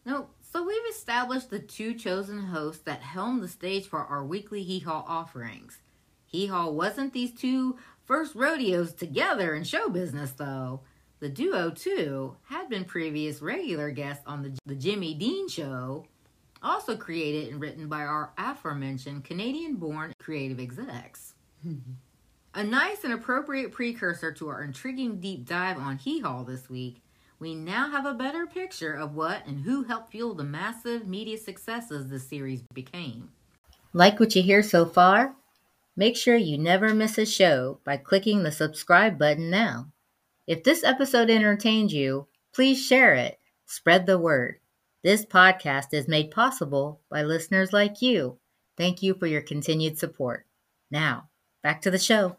No, 0.04 0.28
so 0.40 0.62
we've 0.62 0.76
established 0.90 1.50
the 1.50 1.58
two 1.58 1.94
chosen 1.94 2.38
hosts 2.38 2.82
that 2.82 3.00
helm 3.00 3.40
the 3.40 3.48
stage 3.48 3.86
for 3.86 4.00
our 4.04 4.24
weekly 4.24 4.62
Hee 4.62 4.80
Haw 4.80 5.04
offerings. 5.06 5.78
Hee 6.26 6.46
Haw 6.46 6.70
wasn't 6.70 7.12
these 7.12 7.32
two 7.32 7.78
first 8.04 8.34
rodeos 8.34 8.92
together 8.92 9.54
in 9.54 9.64
show 9.64 9.88
business, 9.88 10.32
though. 10.32 10.80
The 11.20 11.28
duo, 11.28 11.70
too, 11.70 12.36
had 12.44 12.68
been 12.68 12.84
previous 12.84 13.40
regular 13.40 13.90
guests 13.90 14.24
on 14.26 14.42
the, 14.42 14.58
the 14.66 14.74
Jimmy 14.74 15.14
Dean 15.14 15.48
Show, 15.48 16.04
also 16.62 16.96
created 16.96 17.52
and 17.52 17.60
written 17.60 17.88
by 17.88 18.02
our 18.02 18.32
aforementioned 18.36 19.24
Canadian 19.24 19.76
born 19.76 20.12
creative 20.18 20.60
execs. 20.60 21.34
A 22.56 22.62
nice 22.62 23.02
and 23.04 23.12
appropriate 23.12 23.72
precursor 23.72 24.32
to 24.32 24.48
our 24.48 24.62
intriguing 24.62 25.18
deep 25.18 25.48
dive 25.48 25.76
on 25.78 25.98
Hee 25.98 26.20
Haw 26.20 26.44
this 26.44 26.70
week, 26.70 27.02
we 27.44 27.54
now 27.54 27.90
have 27.90 28.06
a 28.06 28.14
better 28.14 28.46
picture 28.46 28.94
of 28.94 29.14
what 29.14 29.46
and 29.46 29.60
who 29.60 29.84
helped 29.84 30.10
fuel 30.10 30.34
the 30.34 30.42
massive 30.42 31.06
media 31.06 31.36
successes 31.36 32.08
the 32.08 32.18
series 32.18 32.62
became. 32.72 33.28
Like 33.92 34.18
what 34.18 34.34
you 34.34 34.42
hear 34.42 34.62
so 34.62 34.86
far? 34.86 35.36
Make 35.94 36.16
sure 36.16 36.36
you 36.36 36.56
never 36.56 36.94
miss 36.94 37.18
a 37.18 37.26
show 37.26 37.80
by 37.84 37.98
clicking 37.98 38.42
the 38.42 38.50
subscribe 38.50 39.18
button 39.18 39.50
now. 39.50 39.88
If 40.46 40.64
this 40.64 40.82
episode 40.82 41.28
entertained 41.28 41.92
you, 41.92 42.28
please 42.54 42.82
share 42.82 43.14
it. 43.14 43.38
Spread 43.66 44.06
the 44.06 44.18
word. 44.18 44.56
This 45.02 45.26
podcast 45.26 45.92
is 45.92 46.08
made 46.08 46.30
possible 46.30 47.02
by 47.10 47.24
listeners 47.24 47.74
like 47.74 48.00
you. 48.00 48.38
Thank 48.78 49.02
you 49.02 49.12
for 49.12 49.26
your 49.26 49.42
continued 49.42 49.98
support. 49.98 50.46
Now, 50.90 51.28
back 51.62 51.82
to 51.82 51.90
the 51.90 51.98
show. 51.98 52.38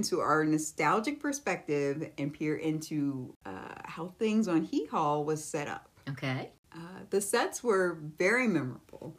Into 0.00 0.20
our 0.20 0.44
nostalgic 0.46 1.20
perspective 1.20 2.10
and 2.16 2.32
peer 2.32 2.56
into 2.56 3.34
uh, 3.44 3.74
how 3.84 4.14
things 4.18 4.48
on 4.48 4.62
Hee 4.62 4.86
Haw 4.86 5.20
was 5.20 5.44
set 5.44 5.68
up. 5.68 5.90
Okay. 6.08 6.48
Uh, 6.72 7.02
the 7.10 7.20
sets 7.20 7.62
were 7.62 7.98
very 8.16 8.48
memorable 8.48 9.18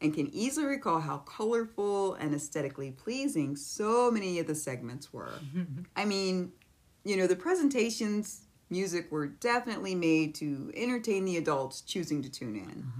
and 0.00 0.14
can 0.14 0.32
easily 0.32 0.66
recall 0.66 1.00
how 1.00 1.18
colorful 1.18 2.14
and 2.14 2.32
aesthetically 2.32 2.92
pleasing 2.92 3.56
so 3.56 4.08
many 4.08 4.38
of 4.38 4.46
the 4.46 4.54
segments 4.54 5.12
were. 5.12 5.32
I 5.96 6.04
mean, 6.04 6.52
you 7.04 7.16
know, 7.16 7.26
the 7.26 7.34
presentations 7.34 8.42
music 8.70 9.10
were 9.10 9.26
definitely 9.26 9.96
made 9.96 10.36
to 10.36 10.70
entertain 10.76 11.24
the 11.24 11.38
adults 11.38 11.80
choosing 11.80 12.22
to 12.22 12.30
tune 12.30 12.54
in. 12.54 12.92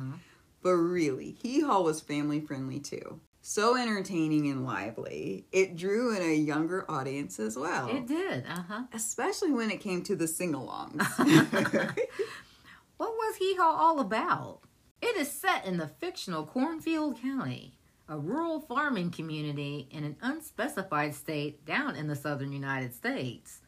But 0.62 0.72
really, 0.72 1.36
Hee 1.40 1.60
Haw 1.60 1.82
was 1.82 2.00
family 2.00 2.40
friendly 2.40 2.80
too. 2.80 3.20
So 3.42 3.76
entertaining 3.76 4.48
and 4.50 4.66
lively, 4.66 5.46
it 5.50 5.76
drew 5.76 6.14
in 6.14 6.22
a 6.22 6.34
younger 6.34 6.84
audience 6.90 7.40
as 7.40 7.56
well. 7.56 7.88
It 7.88 8.06
did. 8.06 8.44
Uh 8.46 8.62
huh. 8.68 8.82
Especially 8.92 9.50
when 9.50 9.70
it 9.70 9.80
came 9.80 10.02
to 10.04 10.14
the 10.14 10.28
sing 10.28 10.52
alongs. 10.52 11.00
What 13.00 13.12
was 13.12 13.36
Hee 13.36 13.56
Haw 13.56 13.78
all 13.80 13.98
about? 14.00 14.60
It 15.00 15.16
is 15.16 15.30
set 15.32 15.64
in 15.64 15.78
the 15.78 15.88
fictional 15.88 16.46
Kornfield 16.46 17.18
County, 17.22 17.78
a 18.06 18.18
rural 18.18 18.60
farming 18.60 19.10
community 19.10 19.88
in 19.90 20.04
an 20.04 20.16
unspecified 20.20 21.14
state 21.14 21.64
down 21.64 21.96
in 21.96 22.08
the 22.08 22.14
southern 22.14 22.52
United 22.52 22.92
States. 22.92 23.62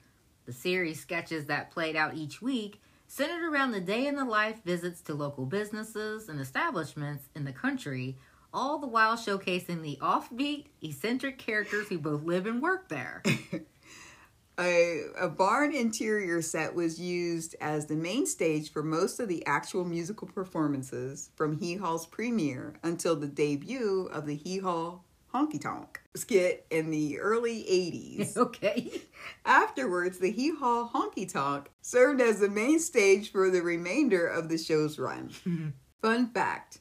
The 0.44 0.52
series 0.52 1.00
sketches 1.00 1.46
that 1.46 1.70
played 1.70 1.96
out 1.96 2.14
each 2.14 2.42
week 2.42 2.82
centered 3.06 3.50
around 3.50 3.70
the 3.70 3.80
day 3.80 4.06
in 4.06 4.16
the 4.16 4.26
life 4.26 4.62
visits 4.66 5.00
to 5.02 5.14
local 5.14 5.46
businesses 5.46 6.28
and 6.28 6.38
establishments 6.38 7.30
in 7.34 7.44
the 7.44 7.52
country, 7.52 8.18
all 8.52 8.78
the 8.78 8.86
while 8.86 9.16
showcasing 9.16 9.82
the 9.82 9.98
offbeat, 10.00 10.66
eccentric 10.80 11.38
characters 11.38 11.88
who 11.88 11.98
both 11.98 12.22
live 12.22 12.46
and 12.46 12.62
work 12.62 12.88
there. 12.88 13.22
a, 14.58 15.02
a 15.18 15.28
barn 15.28 15.74
interior 15.74 16.42
set 16.42 16.74
was 16.74 17.00
used 17.00 17.56
as 17.60 17.86
the 17.86 17.94
main 17.94 18.26
stage 18.26 18.70
for 18.70 18.82
most 18.82 19.18
of 19.20 19.28
the 19.28 19.44
actual 19.46 19.84
musical 19.84 20.28
performances 20.28 21.30
from 21.36 21.58
Hee 21.58 21.76
Haw's 21.76 22.06
premiere 22.06 22.74
until 22.82 23.16
the 23.16 23.26
debut 23.26 24.08
of 24.12 24.26
the 24.26 24.36
Hee 24.36 24.58
Haw 24.58 25.00
Honky 25.34 25.60
Tonk 25.60 26.00
skit 26.14 26.66
in 26.70 26.90
the 26.90 27.18
early 27.18 27.64
80s. 27.64 28.36
okay. 28.36 29.00
Afterwards, 29.46 30.18
the 30.18 30.30
Hee 30.30 30.54
Haw 30.54 30.90
Honky 30.92 31.30
Tonk 31.30 31.70
served 31.80 32.20
as 32.20 32.40
the 32.40 32.50
main 32.50 32.78
stage 32.78 33.32
for 33.32 33.50
the 33.50 33.62
remainder 33.62 34.26
of 34.26 34.48
the 34.50 34.58
show's 34.58 34.98
run. 34.98 35.30
Fun 36.02 36.28
fact 36.28 36.78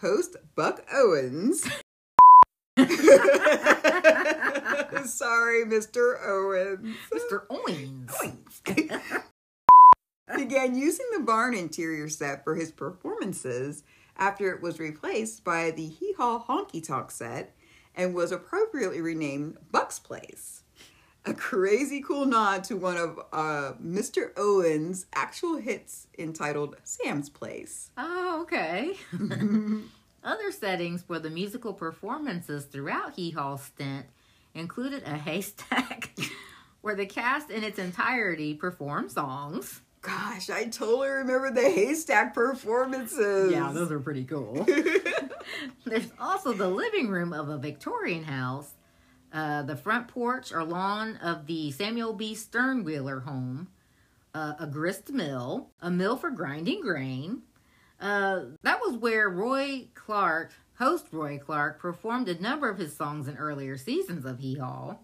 host 0.00 0.36
Buck 0.54 0.84
Owens. 0.92 1.62
Sorry, 5.04 5.64
Mr. 5.64 6.16
Owens. 6.26 6.96
Mr. 7.12 7.44
Owens. 7.50 8.62
began 10.36 10.74
using 10.74 11.06
the 11.12 11.22
barn 11.22 11.54
interior 11.54 12.08
set 12.08 12.44
for 12.44 12.54
his 12.54 12.72
performances 12.72 13.82
after 14.16 14.52
it 14.52 14.62
was 14.62 14.78
replaced 14.78 15.44
by 15.44 15.70
the 15.70 15.86
Hee 15.86 16.14
Haw 16.16 16.42
Honky 16.44 16.84
Tonk 16.84 17.10
set 17.10 17.54
and 17.94 18.14
was 18.14 18.32
appropriately 18.32 19.00
renamed 19.00 19.58
Buck's 19.70 19.98
Place. 19.98 20.62
A 21.26 21.34
crazy 21.34 22.00
cool 22.00 22.24
nod 22.24 22.64
to 22.64 22.76
one 22.76 22.96
of 22.96 23.18
uh, 23.32 23.72
Mr. 23.82 24.30
Owens' 24.38 25.06
actual 25.12 25.56
hits 25.56 26.06
entitled 26.18 26.76
Sam's 26.82 27.28
Place. 27.28 27.90
Oh, 27.98 28.40
okay. 28.42 28.94
Other 30.24 30.50
settings 30.50 31.02
for 31.02 31.18
the 31.18 31.30
musical 31.30 31.74
performances 31.74 32.64
throughout 32.64 33.14
Hee 33.16 33.30
Haw's 33.30 33.64
stint 33.64 34.06
included 34.54 35.02
a 35.04 35.16
haystack 35.16 36.10
where 36.80 36.94
the 36.94 37.06
cast 37.06 37.50
in 37.50 37.64
its 37.64 37.78
entirety 37.78 38.54
performed 38.54 39.12
songs. 39.12 39.82
Gosh, 40.02 40.48
I 40.48 40.64
totally 40.64 41.08
remember 41.08 41.50
the 41.50 41.68
haystack 41.70 42.32
performances. 42.32 43.52
Yeah, 43.52 43.70
those 43.72 43.90
are 43.92 44.00
pretty 44.00 44.24
cool. 44.24 44.66
There's 45.84 46.10
also 46.18 46.54
the 46.54 46.68
living 46.68 47.08
room 47.08 47.34
of 47.34 47.50
a 47.50 47.58
Victorian 47.58 48.24
house, 48.24 48.72
uh, 49.32 49.62
the 49.62 49.76
front 49.76 50.08
porch 50.08 50.52
or 50.52 50.64
lawn 50.64 51.16
of 51.18 51.46
the 51.46 51.70
Samuel 51.70 52.12
B. 52.12 52.34
Sternwheeler 52.34 53.24
home, 53.24 53.68
uh, 54.34 54.54
a 54.58 54.66
grist 54.66 55.10
mill, 55.10 55.70
a 55.80 55.90
mill 55.90 56.16
for 56.16 56.30
grinding 56.30 56.80
grain. 56.80 57.42
Uh, 58.00 58.42
that 58.62 58.80
was 58.80 58.96
where 58.96 59.28
Roy 59.28 59.88
Clark, 59.94 60.52
host 60.78 61.06
Roy 61.12 61.38
Clark, 61.38 61.78
performed 61.78 62.28
a 62.28 62.40
number 62.40 62.68
of 62.68 62.78
his 62.78 62.96
songs 62.96 63.28
in 63.28 63.36
earlier 63.36 63.76
seasons 63.76 64.24
of 64.24 64.38
Hee 64.38 64.56
Haw. 64.56 64.96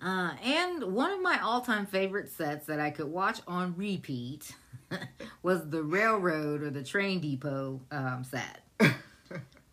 Uh, 0.00 0.32
and 0.44 0.94
one 0.94 1.10
of 1.10 1.20
my 1.20 1.40
all 1.40 1.60
time 1.60 1.86
favorite 1.86 2.30
sets 2.30 2.66
that 2.66 2.78
I 2.78 2.90
could 2.90 3.08
watch 3.08 3.40
on 3.48 3.74
repeat 3.76 4.54
was 5.42 5.68
the 5.68 5.82
railroad 5.82 6.62
or 6.62 6.70
the 6.70 6.84
train 6.84 7.20
depot 7.20 7.80
um, 7.90 8.24
set. 8.24 8.60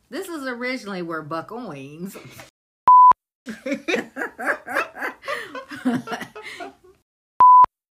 this 0.10 0.28
is 0.28 0.48
originally 0.48 1.04
where 1.04 1.22
Buck 1.22 1.52
Owens. 1.52 2.18
this 3.64 3.92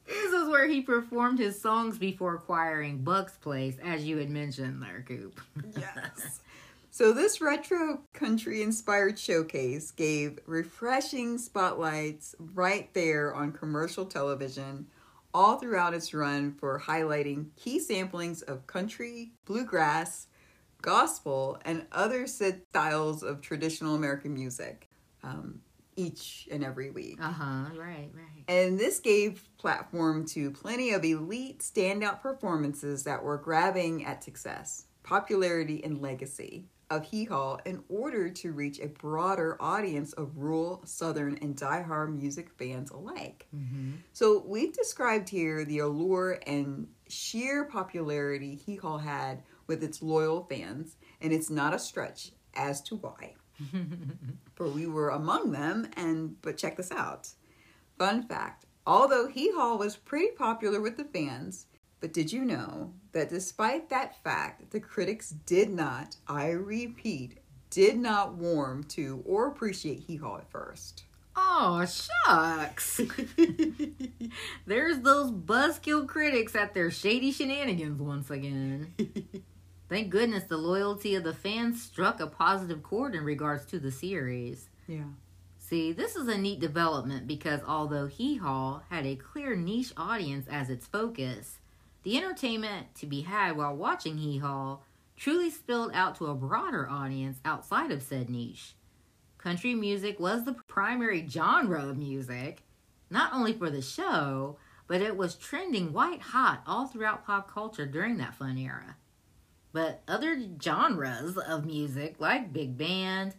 is 0.07 0.49
where 0.49 0.67
he 0.67 0.81
performed 0.81 1.39
his 1.39 1.61
songs 1.61 1.99
before 1.99 2.35
acquiring 2.35 3.05
Buck's 3.05 3.37
Place, 3.37 3.77
as 3.85 4.05
you 4.05 4.17
had 4.17 4.29
mentioned 4.29 4.83
there, 4.83 5.05
Coop. 5.07 5.41
Yes. 5.77 6.41
So, 6.91 7.13
this 7.13 7.41
retro 7.41 8.01
country 8.13 8.63
inspired 8.63 9.19
showcase 9.19 9.93
gave 9.93 10.41
refreshing 10.47 11.39
spotlights 11.39 12.35
right 12.55 12.93
there 12.95 13.33
on 13.35 13.53
commercial 13.53 14.07
television 14.07 14.87
all 15.33 15.59
throughout 15.59 15.95
its 15.95 16.15
run 16.15 16.55
for 16.55 16.81
highlighting 16.81 17.49
key 17.57 17.79
samplings 17.79 18.43
of 18.43 18.67
country, 18.67 19.31
bluegrass, 19.45 20.27
gospel, 20.81 21.61
and 21.65 21.85
other 21.93 22.27
styles 22.27 23.23
of 23.23 23.43
traditional 23.43 23.95
American 23.95 24.33
music 24.33 24.86
um, 25.27 25.61
each 25.97 26.49
and 26.51 26.65
every 26.65 26.91
week. 26.91 27.19
Uh 27.21 27.33
huh, 27.33 27.65
right, 27.77 28.11
right. 28.15 28.45
And 28.49 28.79
this 28.79 29.01
gave 29.01 29.49
platform 29.59 30.27
to 30.29 30.51
plenty 30.51 30.93
of 30.93 31.05
elite 31.05 31.61
standout 31.61 32.21
performances 32.21 33.03
that 33.05 33.23
were 33.23 33.39
grabbing 33.39 34.05
at 34.05 34.23
success, 34.23 34.87
popularity, 35.03 35.83
and 35.83 36.01
legacy 36.01 36.67
of 36.89 37.05
Hee 37.05 37.25
Haw 37.25 37.57
in 37.65 37.83
order 37.89 38.31
to 38.31 38.53
reach 38.53 38.79
a 38.79 38.87
broader 38.87 39.57
audience 39.59 40.13
of 40.13 40.37
rural, 40.37 40.83
southern, 40.85 41.37
and 41.39 41.57
diehard 41.57 42.15
music 42.15 42.51
fans 42.57 42.91
alike. 42.93 43.49
So 44.13 44.45
we've 44.47 44.73
described 44.73 45.29
here 45.29 45.65
the 45.65 45.81
allure 45.81 46.39
and 46.47 46.87
sheer 47.09 47.65
popularity 47.65 48.55
Hee 48.55 48.77
Haw 48.77 48.99
had 48.99 49.43
with 49.67 49.83
its 49.83 50.01
loyal 50.01 50.45
fans, 50.45 50.97
and 51.21 51.33
it's 51.33 51.51
not 51.51 51.75
a 51.75 51.79
stretch 51.81 52.31
as 52.55 52.81
to 52.83 52.97
why. 52.97 53.35
For 54.55 54.69
we 54.69 54.87
were 54.87 55.11
among 55.11 55.53
them, 55.53 55.89
and 55.97 56.41
but 56.43 56.57
check 56.57 56.77
this 56.77 56.91
out. 56.91 57.29
Fun 57.99 58.23
fact 58.23 58.67
although 58.87 59.27
Hee 59.27 59.51
Haw 59.53 59.77
was 59.77 59.97
pretty 59.97 60.29
popular 60.37 60.81
with 60.81 60.97
the 60.97 61.05
fans, 61.05 61.67
but 62.01 62.13
did 62.13 62.33
you 62.33 62.45
know 62.45 62.93
that 63.13 63.29
despite 63.29 63.89
that 63.91 64.23
fact, 64.23 64.71
the 64.71 64.81
critics 64.81 65.31
did 65.31 65.71
not, 65.71 66.17
I 66.29 66.51
repeat, 66.51 67.39
did 67.71 67.99
not 67.99 68.35
warm 68.35 68.85
to 68.85 69.23
or 69.27 69.49
appreciate 69.49 70.01
Hee 70.01 70.17
Haw 70.17 70.39
at 70.39 70.51
first? 70.51 71.05
Oh, 71.35 71.85
shucks. 71.85 73.01
There's 74.67 75.01
those 75.01 75.31
buzzkill 75.31 76.07
critics 76.07 76.55
at 76.55 76.73
their 76.73 76.91
shady 76.91 77.31
shenanigans 77.31 78.01
once 78.01 78.31
again. 78.31 78.95
Thank 79.89 80.11
goodness 80.11 80.45
the 80.45 80.57
loyalty 80.57 81.15
of 81.15 81.23
the 81.23 81.35
fans 81.35 81.83
struck 81.83 82.21
a 82.21 82.27
positive 82.27 82.83
chord 82.83 83.15
in 83.15 83.25
regards 83.25 83.65
to 83.67 83.79
the 83.79 83.93
series. 83.93 84.69
Yeah. 84.89 85.05
See, 85.59 85.93
this 85.93 86.17
is 86.17 86.29
a 86.29 86.39
neat 86.39 86.61
development 86.61 87.27
because 87.27 87.61
although 87.67 88.07
Hee 88.07 88.37
Haw 88.37 88.83
had 88.91 89.07
a 89.07 89.17
clear 89.17 89.55
niche 89.57 89.93
audience 89.97 90.47
as 90.49 90.71
its 90.71 90.87
focus, 90.87 91.59
the 92.03 92.17
entertainment 92.17 92.95
to 92.97 93.07
be 93.07 93.23
had 93.23 93.57
while 93.57 93.77
watching 93.77 94.19
Hee 94.19 94.39
Haw 94.39 94.79
truly 95.17 95.51
spilled 95.51 95.93
out 95.95 96.17
to 96.17 96.27
a 96.27 96.35
broader 96.35 96.89
audience 96.89 97.39
outside 97.45 97.91
of 97.91 98.03
said 98.03 98.29
niche. 98.29 98.75
Country 99.39 99.75
music 99.75 100.19
was 100.19 100.45
the 100.45 100.57
primary 100.69 101.27
genre 101.29 101.89
of 101.89 101.97
music, 101.97 102.63
not 103.11 103.33
only 103.33 103.53
for 103.53 103.71
the 103.71 103.83
show, 103.83 104.59
but 104.87 105.01
it 105.01 105.17
was 105.17 105.35
trending 105.35 105.93
white 105.93 106.21
hot 106.21 106.63
all 106.67 106.87
throughout 106.87 107.27
pop 107.27 107.53
culture 107.53 107.87
during 107.87 108.19
that 108.19 108.35
fun 108.35 108.59
era. 108.59 108.97
But 109.77 110.01
other 110.09 110.43
genres 110.63 111.37
of 111.37 111.67
music, 111.67 112.15
like 112.19 112.51
big 112.51 112.79
band, 112.79 113.35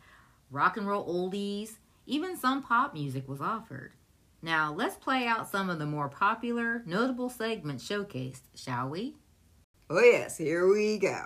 rock 0.51 0.77
and 0.77 0.87
roll 0.87 1.03
oldies, 1.03 1.77
even 2.05 2.37
some 2.37 2.61
pop 2.61 2.93
music 2.93 3.27
was 3.27 3.41
offered. 3.41 3.93
Now, 4.43 4.71
let's 4.71 4.97
play 4.97 5.25
out 5.25 5.49
some 5.49 5.67
of 5.67 5.79
the 5.79 5.87
more 5.87 6.09
popular, 6.09 6.83
notable 6.85 7.31
segments 7.31 7.89
showcased, 7.89 8.43
shall 8.53 8.87
we? 8.87 9.15
Oh, 9.89 9.99
yes, 9.99 10.37
here 10.37 10.71
we 10.71 10.99
go. 10.99 11.23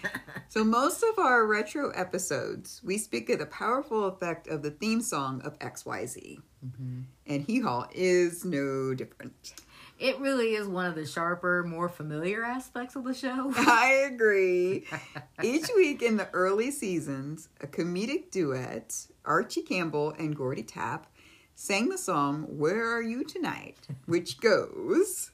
so, 0.48 0.64
most 0.64 1.02
of 1.02 1.18
our 1.18 1.46
retro 1.46 1.90
episodes, 1.90 2.80
we 2.82 2.96
speak 2.96 3.28
of 3.28 3.40
the 3.40 3.46
powerful 3.46 4.06
effect 4.06 4.48
of 4.48 4.62
the 4.62 4.70
theme 4.70 5.02
song 5.02 5.42
of 5.42 5.58
XYZ. 5.58 6.38
Mm-hmm. 6.64 7.00
And 7.26 7.42
Hee 7.42 7.60
Haw 7.60 7.88
is 7.92 8.42
no 8.42 8.94
different. 8.94 9.52
It 9.98 10.18
really 10.20 10.54
is 10.54 10.68
one 10.68 10.84
of 10.86 10.94
the 10.94 11.06
sharper, 11.06 11.62
more 11.62 11.88
familiar 11.88 12.44
aspects 12.44 12.96
of 12.96 13.04
the 13.04 13.14
show. 13.14 13.52
I 13.56 14.08
agree. 14.12 14.84
Each 15.42 15.68
week 15.74 16.02
in 16.02 16.18
the 16.18 16.28
early 16.32 16.70
seasons, 16.70 17.48
a 17.62 17.66
comedic 17.66 18.30
duet, 18.30 19.06
Archie 19.24 19.62
Campbell 19.62 20.14
and 20.18 20.36
Gordy 20.36 20.62
Tapp, 20.62 21.06
sang 21.54 21.88
the 21.88 21.96
song 21.96 22.42
Where 22.58 22.92
Are 22.92 23.02
You 23.02 23.24
Tonight, 23.24 23.88
which 24.04 24.38
goes. 24.38 25.30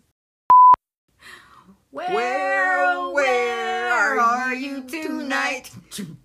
Where, 1.90 2.14
Where, 2.14 3.10
where 3.12 4.20
are 4.20 4.54
you 4.54 4.82
tonight? 4.84 5.70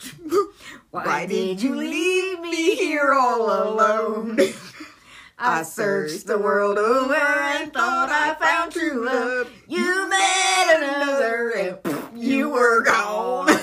Why 0.91 1.25
did 1.25 1.61
you 1.61 1.75
leave 1.75 2.39
me 2.39 2.75
here 2.75 3.13
all 3.13 3.73
alone? 3.73 4.37
I 5.39 5.61
searched 5.63 6.25
the 6.25 6.37
world 6.37 6.79
over 6.79 7.13
and 7.13 7.71
thought 7.71 8.09
I 8.09 8.33
found 8.35 8.71
true 8.71 9.05
love. 9.05 9.51
You 9.67 10.09
met 10.09 10.81
another 10.81 11.49
and 11.51 11.77
you 12.19 12.49
were 12.49 12.83
gone. 12.83 13.45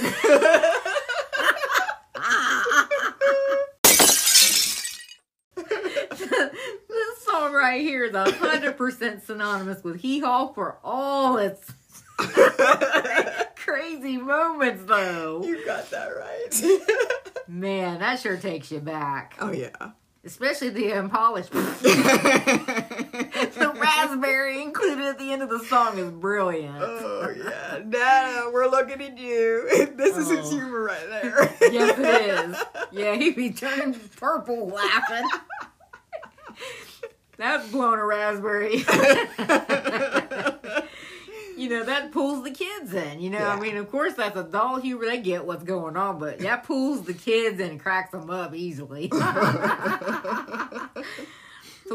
this 5.55 7.25
song 7.27 7.53
right 7.53 7.81
here 7.81 8.05
is 8.05 8.15
hundred 8.15 8.77
percent 8.77 9.25
synonymous 9.25 9.83
with 9.83 10.01
hee 10.01 10.21
haw 10.21 10.53
for 10.53 10.79
all 10.85 11.39
its 11.39 11.73
crazy 13.57 14.17
moments, 14.19 14.85
though. 14.85 15.43
You 15.45 15.65
got 15.67 15.91
that 15.91 16.09
right. 16.09 17.49
Man, 17.49 17.99
that 17.99 18.21
sure 18.21 18.37
takes 18.37 18.71
you 18.71 18.79
back, 18.79 19.35
oh 19.41 19.51
yeah. 19.51 19.91
Especially 20.25 20.71
the 20.71 20.93
unpolished. 20.93 21.51
the 23.53 23.73
raspberry 23.77 24.63
included 24.63 25.05
at 25.05 25.19
the 25.19 25.33
end 25.33 25.43
of 25.43 25.49
the 25.51 25.59
song 25.61 25.99
is 25.99 26.11
brilliant. 26.11 26.77
Oh 26.81 27.33
yeah, 27.37 27.81
Nana, 27.85 28.51
we're 28.53 28.67
looking 28.69 29.01
at 29.03 29.19
you. 29.19 29.91
This 29.97 30.17
is 30.17 30.29
his 30.31 30.47
Oh. 30.47 30.51
humor 30.51 30.83
right 30.85 31.09
there. 31.09 31.55
Yes, 31.73 31.99
it 31.99 32.51
is. 32.51 32.57
Yeah, 32.93 33.15
he'd 33.15 33.37
be 33.37 33.51
turning 33.53 33.95
purple 34.17 34.69
laughing. 34.69 35.29
That's 37.37 37.69
blowing 37.71 37.99
a 38.01 38.05
raspberry. 38.07 38.85
You 41.57 41.69
know, 41.69 41.85
that 41.85 42.13
pulls 42.13 42.43
the 42.43 42.51
kids 42.51 42.93
in. 42.93 43.21
You 43.21 43.31
know, 43.31 43.47
I 43.47 43.59
mean, 43.59 43.77
of 43.77 43.91
course, 43.91 44.15
that's 44.15 44.37
adult 44.37 44.83
humor. 44.83 45.07
They 45.07 45.19
get 45.19 45.45
what's 45.45 45.65
going 45.65 45.97
on, 45.97 46.19
but 46.19 46.39
that 46.41 46.65
pulls 46.65 47.03
the 47.05 47.15
kids 47.15 47.61
in 47.61 47.71
and 47.71 47.81
cracks 47.81 48.11
them 48.11 48.31
up 48.31 48.55
easily. 48.55 49.09
so 49.13 49.19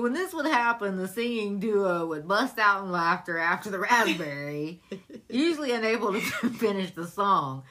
when 0.01 0.13
this 0.13 0.33
would 0.33 0.45
happen, 0.45 0.97
the 0.97 1.07
singing 1.07 1.59
duo 1.59 2.05
would 2.07 2.27
bust 2.27 2.59
out 2.59 2.83
in 2.83 2.91
laughter 2.91 3.37
after 3.37 3.69
the 3.69 3.79
raspberry, 3.79 4.81
usually 5.29 5.71
unable 5.71 6.13
to 6.13 6.19
finish 6.57 6.91
the 6.91 7.07
song. 7.07 7.63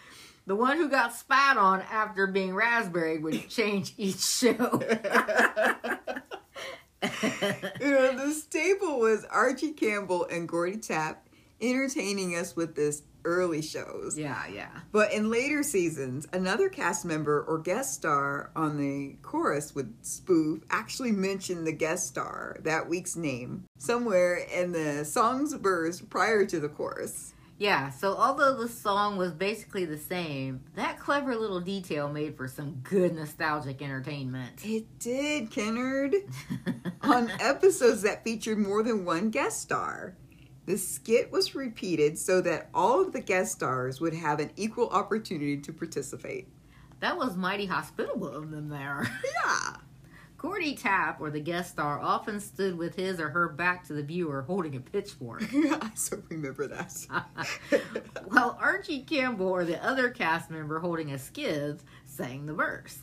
The 0.46 0.56
one 0.56 0.78
who 0.78 0.88
got 0.88 1.14
spat 1.14 1.58
on 1.58 1.82
after 1.82 2.26
being 2.26 2.54
raspberry 2.54 3.18
would 3.18 3.50
change 3.50 3.92
each 3.98 4.20
show. 4.20 4.48
you 7.02 7.90
know, 7.90 8.16
the 8.16 8.32
staple 8.34 8.98
was 8.98 9.26
Archie 9.26 9.72
Campbell 9.72 10.24
and 10.24 10.48
Gordy 10.48 10.78
Tapp 10.78 11.27
entertaining 11.60 12.36
us 12.36 12.54
with 12.56 12.74
this 12.74 13.02
early 13.24 13.60
shows. 13.60 14.16
yeah, 14.18 14.46
yeah. 14.46 14.70
But 14.92 15.12
in 15.12 15.30
later 15.30 15.62
seasons, 15.62 16.26
another 16.32 16.68
cast 16.68 17.04
member 17.04 17.42
or 17.42 17.58
guest 17.58 17.94
star 17.94 18.50
on 18.56 18.78
the 18.78 19.16
chorus 19.22 19.74
would 19.74 19.92
spoof 20.02 20.62
actually 20.70 21.12
mention 21.12 21.64
the 21.64 21.72
guest 21.72 22.06
star, 22.06 22.56
that 22.62 22.88
week's 22.88 23.16
name, 23.16 23.64
somewhere 23.78 24.36
in 24.36 24.72
the 24.72 25.04
song's 25.04 25.52
verse 25.54 26.00
prior 26.00 26.46
to 26.46 26.60
the 26.60 26.68
chorus. 26.68 27.34
Yeah, 27.58 27.90
so 27.90 28.14
although 28.16 28.56
the 28.56 28.68
song 28.68 29.16
was 29.16 29.32
basically 29.32 29.84
the 29.84 29.98
same, 29.98 30.60
that 30.76 31.00
clever 31.00 31.34
little 31.34 31.60
detail 31.60 32.08
made 32.08 32.36
for 32.36 32.46
some 32.46 32.80
good 32.84 33.16
nostalgic 33.16 33.82
entertainment. 33.82 34.64
It 34.64 35.00
did, 35.00 35.50
Kennard. 35.50 36.14
on 37.02 37.30
episodes 37.40 38.02
that 38.02 38.22
featured 38.22 38.58
more 38.58 38.84
than 38.84 39.04
one 39.04 39.30
guest 39.30 39.60
star. 39.60 40.14
The 40.68 40.76
skit 40.76 41.32
was 41.32 41.54
repeated 41.54 42.18
so 42.18 42.42
that 42.42 42.68
all 42.74 43.00
of 43.00 43.14
the 43.14 43.22
guest 43.22 43.52
stars 43.52 44.02
would 44.02 44.12
have 44.12 44.38
an 44.38 44.50
equal 44.54 44.90
opportunity 44.90 45.56
to 45.56 45.72
participate. 45.72 46.46
that 47.00 47.16
was 47.16 47.38
mighty 47.38 47.64
hospitable 47.64 48.28
of 48.28 48.50
them 48.50 48.68
there. 48.68 49.10
Yeah. 49.46 49.76
Gordy 50.36 50.74
Tapp, 50.76 51.22
or 51.22 51.30
the 51.30 51.40
guest 51.40 51.70
star, 51.70 51.98
often 51.98 52.38
stood 52.38 52.76
with 52.76 52.96
his 52.96 53.18
or 53.18 53.30
her 53.30 53.48
back 53.48 53.82
to 53.86 53.94
the 53.94 54.02
viewer 54.02 54.42
holding 54.42 54.76
a 54.76 54.80
pitchfork. 54.80 55.42
I 55.54 55.90
so 55.94 56.22
remember 56.28 56.66
that. 56.66 56.92
while 58.26 58.58
Archie 58.60 59.04
Campbell, 59.04 59.48
or 59.48 59.64
the 59.64 59.82
other 59.82 60.10
cast 60.10 60.50
member 60.50 60.80
holding 60.80 61.12
a 61.12 61.16
skiv, 61.16 61.80
sang 62.04 62.44
the 62.44 62.52
verse. 62.52 62.98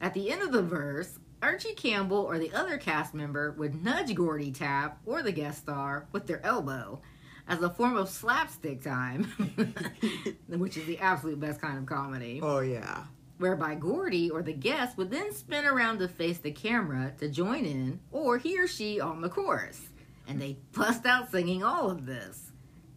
At 0.00 0.12
the 0.12 0.32
end 0.32 0.42
of 0.42 0.50
the 0.50 0.62
verse, 0.62 1.20
Archie 1.46 1.74
Campbell 1.74 2.16
or 2.16 2.40
the 2.40 2.52
other 2.52 2.76
cast 2.76 3.14
member 3.14 3.52
would 3.52 3.84
nudge 3.84 4.12
Gordy 4.16 4.50
Tapp, 4.50 4.98
or 5.06 5.22
the 5.22 5.30
guest 5.30 5.58
star, 5.58 6.08
with 6.10 6.26
their 6.26 6.44
elbow 6.44 7.00
as 7.46 7.62
a 7.62 7.70
form 7.70 7.96
of 7.96 8.08
slapstick 8.08 8.82
time, 8.82 9.22
which 10.48 10.76
is 10.76 10.86
the 10.86 10.98
absolute 10.98 11.38
best 11.38 11.60
kind 11.60 11.78
of 11.78 11.86
comedy. 11.86 12.40
oh, 12.42 12.58
yeah. 12.58 13.04
Whereby 13.38 13.76
Gordy 13.76 14.28
or 14.28 14.42
the 14.42 14.54
guest 14.54 14.96
would 14.96 15.12
then 15.12 15.32
spin 15.32 15.64
around 15.64 16.00
to 16.00 16.08
face 16.08 16.38
the 16.38 16.50
camera 16.50 17.12
to 17.18 17.28
join 17.28 17.64
in, 17.64 18.00
or 18.10 18.38
he 18.38 18.58
or 18.58 18.66
she 18.66 18.98
on 18.98 19.20
the 19.20 19.28
chorus. 19.28 19.80
And 20.26 20.40
they 20.42 20.56
bust 20.72 21.06
out 21.06 21.30
singing 21.30 21.62
all 21.62 21.88
of 21.88 22.06
this. 22.06 22.50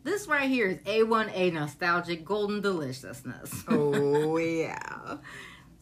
This 0.03 0.27
right 0.27 0.49
here 0.49 0.69
is 0.69 0.77
A1A 0.79 1.53
nostalgic 1.53 2.25
golden 2.25 2.61
deliciousness. 2.61 3.63
Oh, 3.67 4.37
yeah. 4.39 5.17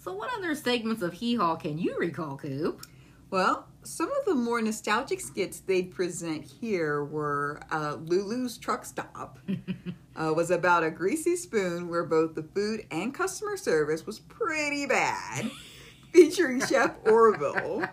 So, 0.07 0.13
what 0.13 0.33
other 0.37 0.55
segments 0.55 1.01
of 1.01 1.11
Hee 1.11 1.35
Haw 1.35 1.57
can 1.57 1.77
you 1.77 1.97
recall, 1.99 2.37
Coop? 2.37 2.85
Well, 3.29 3.67
some 3.83 4.09
of 4.09 4.23
the 4.23 4.35
more 4.35 4.61
nostalgic 4.61 5.19
skits 5.19 5.59
they'd 5.59 5.91
present 5.91 6.45
here 6.45 7.03
were 7.03 7.59
uh, 7.71 7.97
Lulu's 7.99 8.57
Truck 8.57 8.85
Stop. 8.85 9.37
uh, 10.15 10.33
was 10.33 10.49
about 10.49 10.85
a 10.85 10.91
greasy 10.91 11.35
spoon 11.35 11.89
where 11.89 12.05
both 12.05 12.35
the 12.35 12.43
food 12.43 12.85
and 12.89 13.13
customer 13.13 13.57
service 13.57 14.05
was 14.05 14.19
pretty 14.19 14.85
bad, 14.85 15.51
featuring 16.13 16.65
Chef 16.65 16.95
Orville. 17.03 17.83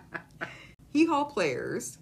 Hee 0.92 1.06
Haw 1.06 1.24
Players, 1.24 1.98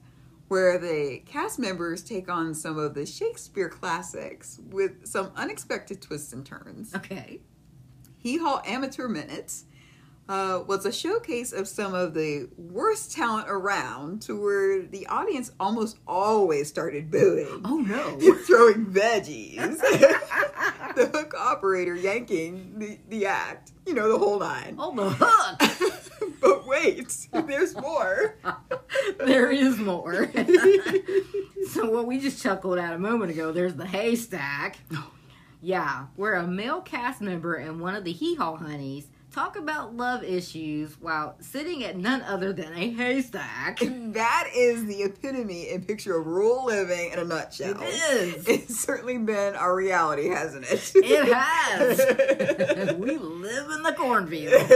where 0.49 0.77
the 0.77 1.23
cast 1.25 1.59
members 1.59 2.03
take 2.03 2.29
on 2.29 2.53
some 2.53 2.79
of 2.79 2.93
the 2.93 3.07
Shakespeare 3.07 3.71
classics 3.71 4.61
with 4.69 5.07
some 5.07 5.33
unexpected 5.37 6.03
twists 6.03 6.35
and 6.35 6.45
turns. 6.45 6.95
Okay. 6.95 7.41
Hee 8.19 8.37
Haw 8.37 8.61
Amateur 8.67 9.09
Minutes 9.09 9.65
uh, 10.29 10.63
was 10.67 10.87
a 10.87 10.93
showcase 10.93 11.53
of 11.53 11.67
some 11.67 11.95
of 11.95 12.15
the 12.15 12.49
worst 12.57 13.13
talent 13.13 13.47
around 13.49 14.23
to 14.23 14.41
where 14.41 14.83
the 14.83 15.07
audience 15.07 15.53
almost 15.59 15.99
always 16.07 16.69
started 16.69 17.11
booing. 17.11 17.61
Oh, 17.65 17.79
no. 17.79 18.19
Throwing 18.47 18.87
veggies. 18.87 19.79
the 20.95 21.11
hook 21.13 21.35
operator 21.37 21.95
yanking 21.95 22.79
the, 22.79 22.99
the 23.09 23.27
act. 23.27 23.73
You 23.87 23.95
know, 23.95 24.09
the 24.11 24.19
whole 24.19 24.39
nine. 24.39 24.77
Oh, 24.79 24.95
the 24.95 25.11
hook! 25.11 26.35
but 26.41 26.67
wait, 26.67 27.29
there's 27.33 27.75
more. 27.75 28.37
there 29.19 29.51
is 29.51 29.79
more. 29.79 30.31
so, 31.73 31.91
what 31.91 32.07
we 32.07 32.21
just 32.21 32.41
chuckled 32.41 32.79
at 32.79 32.93
a 32.93 32.99
moment 32.99 33.33
ago, 33.33 33.51
there's 33.53 33.75
the 33.75 33.87
haystack. 33.87 34.79
Yeah, 35.65 36.07
where 36.17 36.35
a 36.35 36.45
male 36.45 36.81
cast 36.81 37.21
member 37.21 37.55
and 37.55 37.81
one 37.81 37.95
of 37.95 38.03
the 38.03 38.11
hee 38.11 38.35
haw 38.35 38.57
honeys 38.57 39.07
talk 39.33 39.57
about 39.57 39.97
love 39.97 40.23
issues 40.23 41.01
while 41.01 41.37
sitting 41.41 41.83
at 41.85 41.97
none 41.97 42.21
other 42.23 42.53
than 42.53 42.73
a 42.75 42.91
haystack. 42.91 43.81
That 44.13 44.51
is 44.55 44.85
the 44.85 45.05
epitome 45.05 45.71
and 45.71 45.87
picture 45.87 46.19
of 46.19 46.27
rural 46.27 46.67
living 46.67 47.13
in 47.13 47.19
a 47.19 47.25
nutshell. 47.25 47.81
It 47.81 47.87
is. 47.87 48.49
It's 48.53 48.79
certainly 48.79 49.17
been 49.17 49.55
our 49.55 49.75
reality, 49.75 50.29
hasn't 50.29 50.67
it? 50.71 50.93
It 50.97 51.33
has. 51.33 52.95
we 52.99 53.17
live 53.17 53.71
in 53.71 53.83
the 53.83 53.93
cornfield. 53.93 54.69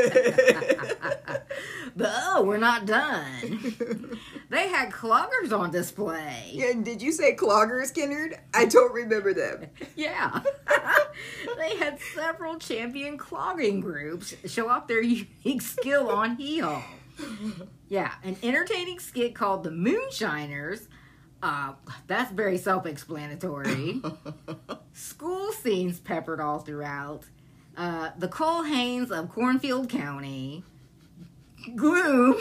but 1.95 2.11
oh, 2.15 2.45
we're 2.45 2.57
not 2.57 2.87
done. 2.87 4.19
They 4.49 4.69
had 4.69 4.91
cloggers 4.91 5.53
on 5.53 5.71
display. 5.73 6.51
Yeah, 6.53 6.73
did 6.81 7.03
you 7.03 7.11
say 7.11 7.35
cloggers, 7.35 7.93
Kennard? 7.93 8.39
I 8.55 8.65
don't 8.67 8.93
remember 8.93 9.35
them. 9.35 9.67
Yeah. 9.97 10.41
they 11.57 11.77
had 11.79 11.99
several 12.15 12.59
champion 12.59 13.17
clogging 13.17 13.81
groups 13.81 14.35
show 14.47 14.69
off 14.69 14.87
their 14.87 15.03
unique 15.03 15.63
skill 15.63 16.11
on 16.11 16.37
heel. 16.37 16.83
Yeah, 17.89 18.13
an 18.23 18.37
entertaining 18.43 18.99
skit 18.99 19.35
called 19.35 19.65
The 19.65 19.71
Moonshiners. 19.71 20.89
Uh, 21.43 21.73
that's 22.07 22.31
very 22.31 22.59
self 22.59 22.85
explanatory. 22.87 24.03
School 24.93 25.53
scenes 25.53 25.99
peppered 25.99 26.41
all 26.41 26.59
throughout. 26.59 27.25
Uh, 27.77 28.11
the 28.19 28.29
Culhanes 28.29 29.11
of 29.11 29.33
Kornfield 29.33 29.89
County. 29.89 30.63
Gloom. 31.75 32.37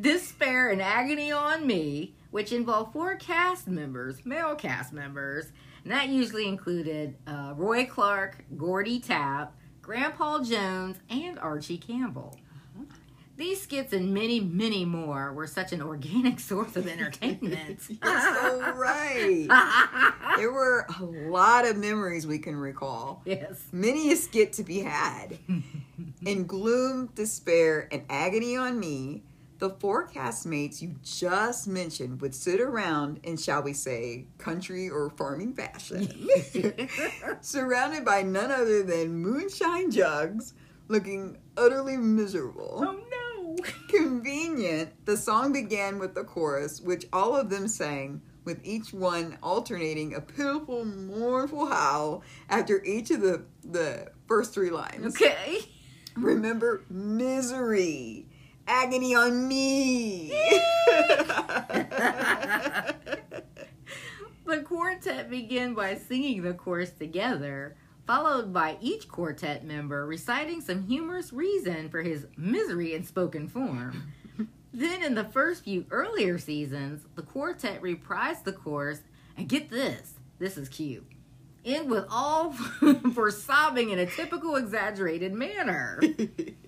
Despair 0.00 0.70
and 0.70 0.80
Agony 0.82 1.30
on 1.32 1.66
Me, 1.66 2.14
which 2.30 2.52
involved 2.52 2.92
four 2.92 3.14
cast 3.16 3.68
members, 3.68 4.24
male 4.24 4.54
cast 4.54 4.92
members, 4.92 5.52
and 5.84 5.92
that 5.92 6.08
usually 6.08 6.46
included 6.48 7.16
uh, 7.26 7.54
Roy 7.56 7.84
Clark, 7.86 8.44
Gordy 8.56 9.00
Tapp, 9.00 9.54
Grandpa 9.82 10.42
Jones, 10.42 10.96
and 11.10 11.38
Archie 11.38 11.78
Campbell. 11.78 12.38
These 13.36 13.62
skits 13.62 13.92
and 13.92 14.12
many, 14.12 14.40
many 14.40 14.84
more 14.84 15.32
were 15.32 15.46
such 15.46 15.72
an 15.72 15.82
organic 15.82 16.38
source 16.50 16.76
of 16.76 16.86
entertainment. 16.86 17.80
You're 17.88 18.20
so 18.20 18.72
right. 18.74 19.48
There 20.38 20.50
were 20.52 20.86
a 20.98 21.04
lot 21.04 21.66
of 21.66 21.76
memories 21.76 22.26
we 22.26 22.38
can 22.38 22.56
recall. 22.56 23.22
yes. 23.26 23.60
Many 23.70 24.12
a 24.12 24.16
skit 24.16 24.52
to 24.54 24.62
be 24.62 24.80
had. 24.80 25.38
In 26.24 26.46
gloom, 26.46 27.10
despair, 27.14 27.88
and 27.92 28.02
agony 28.08 28.56
on 28.56 28.80
me, 28.80 29.22
the 29.62 29.70
four 29.70 30.08
castmates 30.08 30.82
you 30.82 30.96
just 31.04 31.68
mentioned 31.68 32.20
would 32.20 32.34
sit 32.34 32.60
around 32.60 33.20
in, 33.22 33.36
shall 33.36 33.62
we 33.62 33.72
say, 33.72 34.24
country 34.36 34.90
or 34.90 35.08
farming 35.10 35.54
fashion, 35.54 36.08
surrounded 37.40 38.04
by 38.04 38.22
none 38.22 38.50
other 38.50 38.82
than 38.82 39.14
moonshine 39.14 39.88
jugs, 39.88 40.54
looking 40.88 41.38
utterly 41.56 41.96
miserable. 41.96 42.82
Oh 42.84 43.04
no. 43.08 43.56
Convenient, 43.88 44.90
the 45.04 45.16
song 45.16 45.52
began 45.52 46.00
with 46.00 46.16
the 46.16 46.24
chorus, 46.24 46.80
which 46.80 47.06
all 47.12 47.36
of 47.36 47.48
them 47.48 47.68
sang, 47.68 48.20
with 48.44 48.58
each 48.64 48.92
one 48.92 49.38
alternating 49.44 50.12
a 50.16 50.20
pitiful, 50.20 50.84
mournful 50.84 51.66
howl 51.66 52.24
after 52.48 52.82
each 52.82 53.12
of 53.12 53.20
the, 53.20 53.44
the 53.62 54.10
first 54.26 54.52
three 54.54 54.70
lines. 54.70 55.14
Okay. 55.14 55.60
Remember, 56.16 56.84
misery, 56.90 58.26
agony 58.72 59.14
on 59.14 59.46
me. 59.48 60.32
The 64.44 64.60
quartet 64.60 65.30
begin 65.30 65.72
by 65.72 65.94
singing 65.94 66.42
the 66.42 66.52
chorus 66.52 66.90
together, 66.90 67.74
followed 68.06 68.52
by 68.52 68.76
each 68.82 69.08
quartet 69.08 69.64
member 69.64 70.04
reciting 70.04 70.60
some 70.60 70.86
humorous 70.86 71.32
reason 71.32 71.88
for 71.88 72.02
his 72.02 72.26
misery 72.36 72.92
in 72.92 73.02
spoken 73.02 73.48
form. 73.48 74.12
then, 74.74 75.02
in 75.02 75.14
the 75.14 75.24
first 75.24 75.64
few 75.64 75.86
earlier 75.90 76.36
seasons, 76.36 77.06
the 77.14 77.22
quartet 77.22 77.80
reprised 77.80 78.44
the 78.44 78.52
chorus, 78.52 79.00
and 79.38 79.48
get 79.48 79.70
this 79.70 80.16
this 80.38 80.58
is 80.58 80.68
cute. 80.68 81.06
End 81.64 81.88
with 81.88 82.04
all 82.10 82.52
for 83.14 83.30
sobbing 83.30 83.90
in 83.90 84.00
a 84.00 84.06
typical 84.06 84.56
exaggerated 84.56 85.32
manner. 85.32 86.00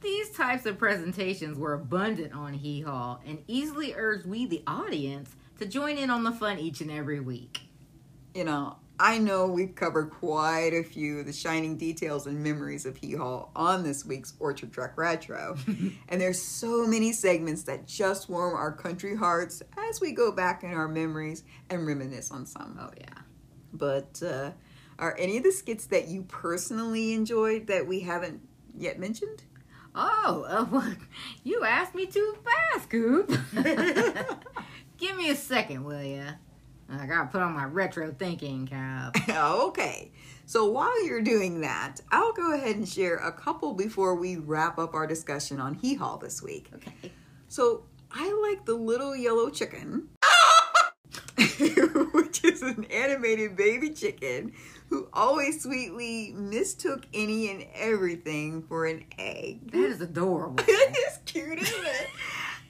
These 0.00 0.30
types 0.30 0.64
of 0.64 0.78
presentations 0.78 1.58
were 1.58 1.74
abundant 1.74 2.32
on 2.32 2.54
Hee 2.54 2.80
Haw 2.80 3.18
and 3.26 3.42
easily 3.46 3.94
urged 3.94 4.26
we, 4.26 4.46
the 4.46 4.62
audience, 4.66 5.34
to 5.58 5.66
join 5.66 5.98
in 5.98 6.08
on 6.08 6.24
the 6.24 6.32
fun 6.32 6.58
each 6.58 6.80
and 6.80 6.90
every 6.90 7.20
week. 7.20 7.60
you 8.34 8.44
know, 8.44 8.76
I 8.98 9.16
know 9.18 9.46
we've 9.46 9.74
covered 9.74 10.10
quite 10.10 10.72
a 10.74 10.82
few 10.82 11.20
of 11.20 11.26
the 11.26 11.32
shining 11.32 11.78
details 11.78 12.26
and 12.26 12.42
memories 12.42 12.84
of 12.84 12.98
Hee 12.98 13.14
Haw 13.14 13.48
on 13.56 13.82
this 13.82 14.04
week's 14.04 14.34
Orchard 14.38 14.72
Trek 14.72 14.92
Retro. 14.96 15.56
and 16.08 16.20
there's 16.20 16.40
so 16.40 16.86
many 16.86 17.12
segments 17.12 17.62
that 17.62 17.86
just 17.86 18.28
warm 18.28 18.54
our 18.54 18.72
country 18.72 19.16
hearts 19.16 19.62
as 19.90 20.00
we 20.02 20.12
go 20.12 20.30
back 20.32 20.62
in 20.64 20.72
our 20.72 20.86
memories 20.86 21.44
and 21.70 21.86
reminisce 21.86 22.30
on 22.30 22.44
some. 22.44 22.78
Oh, 22.80 22.90
yeah. 22.98 23.22
But 23.72 24.22
uh, 24.22 24.50
are 24.98 25.16
any 25.18 25.38
of 25.38 25.44
the 25.44 25.52
skits 25.52 25.86
that 25.86 26.08
you 26.08 26.22
personally 26.22 27.14
enjoyed 27.14 27.68
that 27.68 27.86
we 27.86 28.00
haven't 28.00 28.40
yet 28.76 28.98
mentioned? 28.98 29.44
Oh, 29.94 30.44
uh, 30.48 30.66
well, 30.70 30.94
you 31.44 31.64
asked 31.64 31.94
me 31.94 32.06
too 32.06 32.36
fast, 32.44 32.90
Coop. 32.90 33.28
Give 34.98 35.16
me 35.16 35.30
a 35.30 35.36
second, 35.36 35.84
will 35.84 36.02
ya? 36.02 36.32
I 36.92 37.06
gotta 37.06 37.28
put 37.28 37.40
on 37.40 37.52
my 37.52 37.64
retro 37.64 38.12
thinking 38.12 38.66
cap. 38.66 39.16
okay. 39.28 40.10
So 40.46 40.66
while 40.70 41.04
you're 41.06 41.22
doing 41.22 41.60
that, 41.60 42.00
I'll 42.10 42.32
go 42.32 42.52
ahead 42.52 42.76
and 42.76 42.88
share 42.88 43.16
a 43.16 43.30
couple 43.30 43.74
before 43.74 44.16
we 44.16 44.36
wrap 44.36 44.78
up 44.78 44.94
our 44.94 45.06
discussion 45.06 45.60
on 45.60 45.74
Hee 45.74 45.94
Haw 45.94 46.16
this 46.16 46.42
week. 46.42 46.68
Okay. 46.74 47.12
So 47.46 47.84
I 48.10 48.32
like 48.50 48.64
the 48.64 48.74
little 48.74 49.14
yellow 49.14 49.50
chicken, 49.50 50.08
which 52.12 52.44
is 52.44 52.62
an 52.62 52.84
animated 52.84 53.56
baby 53.56 53.90
chicken 53.90 54.52
who 54.88 55.08
always 55.12 55.62
sweetly 55.62 56.32
mistook 56.34 57.06
any 57.14 57.50
and 57.50 57.66
everything 57.74 58.62
for 58.62 58.86
an 58.86 59.04
egg. 59.18 59.70
That 59.70 59.78
is 59.78 60.00
adorable. 60.00 60.64
it's 60.68 61.18
cute, 61.26 61.60
isn't 61.60 61.86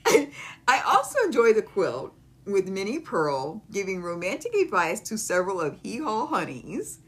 it? 0.06 0.30
I 0.68 0.80
also 0.80 1.18
enjoy 1.24 1.52
the 1.52 1.62
quilt 1.62 2.12
with 2.44 2.68
Minnie 2.68 2.98
Pearl 2.98 3.62
giving 3.70 4.02
romantic 4.02 4.54
advice 4.54 5.00
to 5.02 5.16
several 5.16 5.60
of 5.60 5.78
Hee 5.82 5.98
Haw 5.98 6.26
honeys 6.26 6.98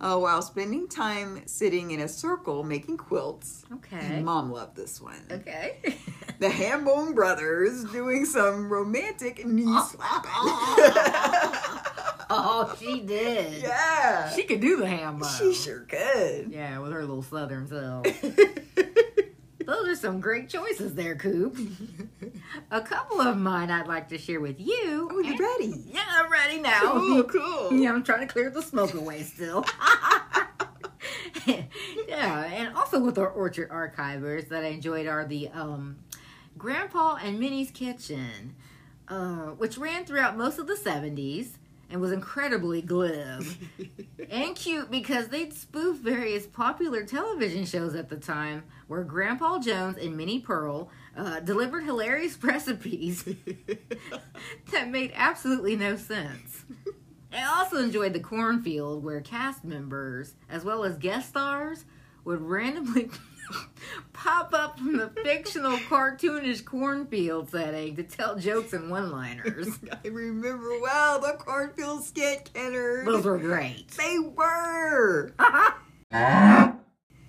uh, 0.00 0.16
while 0.18 0.42
spending 0.42 0.88
time 0.88 1.42
sitting 1.46 1.90
in 1.90 2.00
a 2.00 2.08
circle 2.08 2.62
making 2.64 2.96
quilts. 2.96 3.64
Okay. 3.72 4.20
Mom 4.20 4.50
loved 4.52 4.76
this 4.76 5.00
one. 5.00 5.22
Okay. 5.30 5.78
The 6.38 6.48
Hambone 6.48 7.14
brothers 7.14 7.82
doing 7.84 8.26
some 8.26 8.68
romantic 8.70 9.46
knee 9.46 9.64
slapping. 9.88 10.30
oh, 12.28 12.76
she 12.78 13.00
did. 13.00 13.62
yeah. 13.62 14.28
She 14.34 14.42
could 14.42 14.60
do 14.60 14.76
the 14.76 14.86
ham 14.86 15.18
bone. 15.18 15.30
She 15.38 15.54
sure 15.54 15.86
could. 15.88 16.52
Yeah, 16.52 16.78
with 16.80 16.92
her 16.92 17.00
little 17.00 17.22
southern 17.22 17.66
self. 17.66 18.06
Those 19.66 19.88
are 19.88 19.96
some 19.96 20.20
great 20.20 20.48
choices 20.48 20.94
there, 20.94 21.16
Coop. 21.16 21.58
A 22.70 22.80
couple 22.80 23.20
of 23.20 23.36
mine 23.36 23.68
I'd 23.68 23.88
like 23.88 24.08
to 24.10 24.18
share 24.18 24.40
with 24.40 24.60
you. 24.60 25.08
Oh, 25.12 25.18
you 25.18 25.36
ready? 25.36 25.82
Yeah, 25.88 26.04
I'm 26.08 26.30
ready 26.30 26.60
now. 26.60 26.92
Cool, 26.92 27.24
cool. 27.24 27.72
Yeah, 27.72 27.92
I'm 27.92 28.04
trying 28.04 28.20
to 28.20 28.32
clear 28.32 28.48
the 28.48 28.62
smoke 28.62 28.94
away 28.94 29.24
still. 29.24 29.66
yeah, 31.46 32.44
and 32.44 32.76
also 32.76 33.00
with 33.00 33.18
our 33.18 33.28
orchard 33.28 33.68
archivers 33.70 34.48
that 34.50 34.62
I 34.62 34.68
enjoyed 34.68 35.08
are 35.08 35.24
the 35.24 35.48
um, 35.48 35.96
Grandpa 36.56 37.16
and 37.16 37.40
Minnie's 37.40 37.72
Kitchen, 37.72 38.54
uh, 39.08 39.46
which 39.56 39.76
ran 39.76 40.04
throughout 40.04 40.36
most 40.36 40.60
of 40.60 40.68
the 40.68 40.74
70s 40.76 41.48
and 41.90 42.00
was 42.00 42.12
incredibly 42.12 42.82
glib 42.82 43.44
and 44.30 44.56
cute 44.56 44.90
because 44.90 45.28
they'd 45.28 45.52
spoof 45.52 45.98
various 45.98 46.46
popular 46.46 47.04
television 47.04 47.64
shows 47.64 47.94
at 47.94 48.08
the 48.08 48.16
time 48.16 48.64
where 48.88 49.04
Grandpa 49.04 49.58
Jones 49.58 49.96
and 49.96 50.16
Minnie 50.16 50.40
Pearl 50.40 50.90
uh, 51.16 51.40
delivered 51.40 51.84
hilarious 51.84 52.36
recipes 52.42 53.24
that 54.72 54.88
made 54.90 55.12
absolutely 55.14 55.76
no 55.76 55.96
sense. 55.96 56.64
I 57.32 57.44
also 57.44 57.78
enjoyed 57.78 58.12
the 58.12 58.20
cornfield 58.20 59.04
where 59.04 59.20
cast 59.20 59.64
members, 59.64 60.34
as 60.48 60.64
well 60.64 60.84
as 60.84 60.96
guest 60.96 61.28
stars, 61.28 61.84
would 62.24 62.40
randomly 62.40 63.10
pop 64.12 64.52
up 64.54 64.78
from 64.78 64.96
the 64.96 65.08
fictional 65.22 65.76
cartoonish 65.78 66.64
cornfield 66.64 67.50
setting 67.50 67.96
to 67.96 68.02
tell 68.02 68.36
jokes 68.36 68.72
and 68.72 68.90
one 68.90 69.10
liners. 69.12 69.68
I 70.04 70.08
remember 70.08 70.80
well 70.80 71.20
the 71.20 71.34
cornfield 71.38 72.04
skit, 72.04 72.50
Kenner. 72.54 73.04
Those 73.04 73.24
were 73.24 73.38
great. 73.38 73.88
They 73.90 74.18
were. 74.18 75.32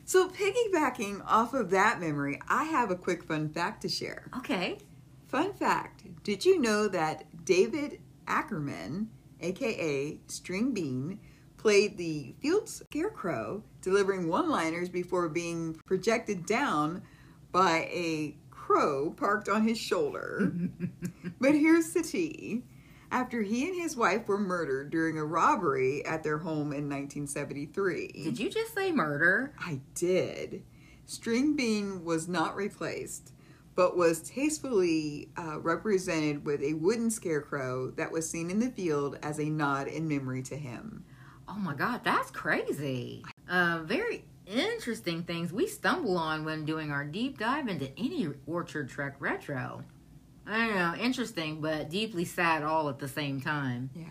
So, 0.06 0.30
piggybacking 0.30 1.22
off 1.26 1.54
of 1.54 1.70
that 1.72 2.00
memory, 2.00 2.40
I 2.48 2.64
have 2.64 2.92
a 2.92 2.96
quick 2.96 3.26
fun 3.26 3.50
fact 3.50 3.82
to 3.82 3.90
share. 3.90 4.30
okay. 4.38 4.78
Fun 5.28 5.52
fact 5.54 6.06
Did 6.24 6.46
you 6.46 6.62
know 6.62 6.88
that 6.88 7.26
David 7.44 8.00
Ackerman, 8.26 9.10
aka 9.42 10.18
String 10.28 10.74
Bean, 10.74 11.20
played 11.58 11.98
the 11.98 12.36
field 12.40 12.70
scarecrow, 12.70 13.64
delivering 13.88 14.28
one 14.28 14.50
liners 14.50 14.90
before 14.90 15.30
being 15.30 15.74
projected 15.86 16.46
down 16.46 17.02
by 17.54 17.88
a 17.90 18.36
crow 18.52 19.12
parked 19.12 19.48
on 19.48 19.66
his 19.66 19.78
shoulder? 19.78 20.52
but 21.40 21.56
here's 21.56 21.92
the 21.92 22.02
tea. 22.02 22.64
After 23.12 23.42
he 23.42 23.66
and 23.66 23.82
his 23.82 23.96
wife 23.96 24.28
were 24.28 24.38
murdered 24.38 24.90
during 24.90 25.18
a 25.18 25.24
robbery 25.24 26.06
at 26.06 26.22
their 26.22 26.38
home 26.38 26.74
in 26.74 26.90
1973. 26.90 28.24
Did 28.26 28.38
you 28.38 28.50
just 28.50 28.74
say 28.74 28.92
murder? 28.92 29.54
I 29.58 29.80
did. 29.96 30.64
String 31.06 31.56
Bean 31.56 32.04
was 32.04 32.28
not 32.28 32.58
replaced, 32.58 33.32
but 33.74 33.96
was 33.96 34.22
tastefully 34.22 35.30
uh, 35.38 35.62
represented 35.62 36.46
with 36.46 36.62
a 36.62 36.74
wooden 36.74 37.10
scarecrow 37.10 37.92
that 37.92 38.12
was 38.12 38.30
seen 38.30 38.52
in 38.52 38.60
the 38.60 38.72
field 38.72 39.18
as 39.24 39.40
a 39.40 39.46
nod 39.46 39.88
in 39.88 40.10
memory 40.10 40.44
to 40.44 40.58
him. 40.58 41.06
Oh 41.48 41.58
my 41.58 41.74
god, 41.74 42.02
that's 42.04 42.32
crazy. 42.32 43.24
Uh, 43.50 43.80
very 43.84 44.26
interesting 44.46 45.24
things 45.24 45.52
we 45.52 45.68
stumble 45.68 46.18
on 46.18 46.46
when 46.46 46.66
doing 46.66 46.92
our 46.92 47.04
deep 47.04 47.38
dive 47.38 47.68
into 47.68 47.90
any 47.98 48.28
Orchard 48.46 48.90
Trek 48.90 49.16
retro. 49.20 49.84
I 50.46 50.68
don't 50.68 50.76
know, 50.76 50.96
interesting, 50.96 51.60
but 51.60 51.90
deeply 51.90 52.24
sad 52.24 52.64
all 52.64 52.88
at 52.90 53.00
the 53.00 53.08
same 53.08 53.42
time. 53.42 53.90
Yeah. 53.94 54.06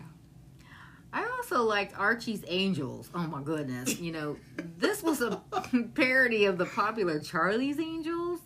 I 1.11 1.25
also 1.37 1.63
liked 1.63 1.97
Archie's 1.97 2.43
Angels. 2.47 3.09
Oh 3.15 3.25
my 3.25 3.41
goodness. 3.41 3.99
You 3.99 4.11
know, 4.11 4.37
this 4.77 5.01
was 5.01 5.21
a 5.21 5.41
parody 5.95 6.45
of 6.45 6.57
the 6.57 6.65
popular 6.65 7.19
Charlie's 7.19 7.79
Angels 7.79 8.41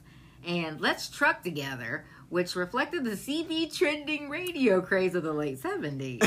and 0.45 0.79
Let's 0.79 1.09
Truck 1.09 1.43
Together, 1.43 2.05
which 2.29 2.55
reflected 2.55 3.03
the 3.03 3.11
CB 3.11 3.75
trending 3.77 4.29
radio 4.29 4.81
craze 4.81 5.15
of 5.15 5.23
the 5.23 5.33
late 5.33 5.61
70s. 5.61 6.21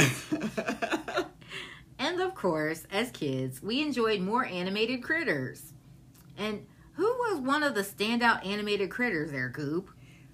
And 1.98 2.20
of 2.20 2.34
course, 2.34 2.86
as 2.90 3.10
kids, 3.10 3.62
we 3.62 3.80
enjoyed 3.82 4.20
more 4.20 4.44
animated 4.44 5.02
critters. 5.02 5.72
And 6.36 6.66
Who 6.94 7.04
was 7.04 7.40
one 7.40 7.62
of 7.62 7.74
the 7.74 7.82
standout 7.82 8.46
animated 8.46 8.90
critters 8.90 9.32
there, 9.32 9.50
Coop? 9.50 9.90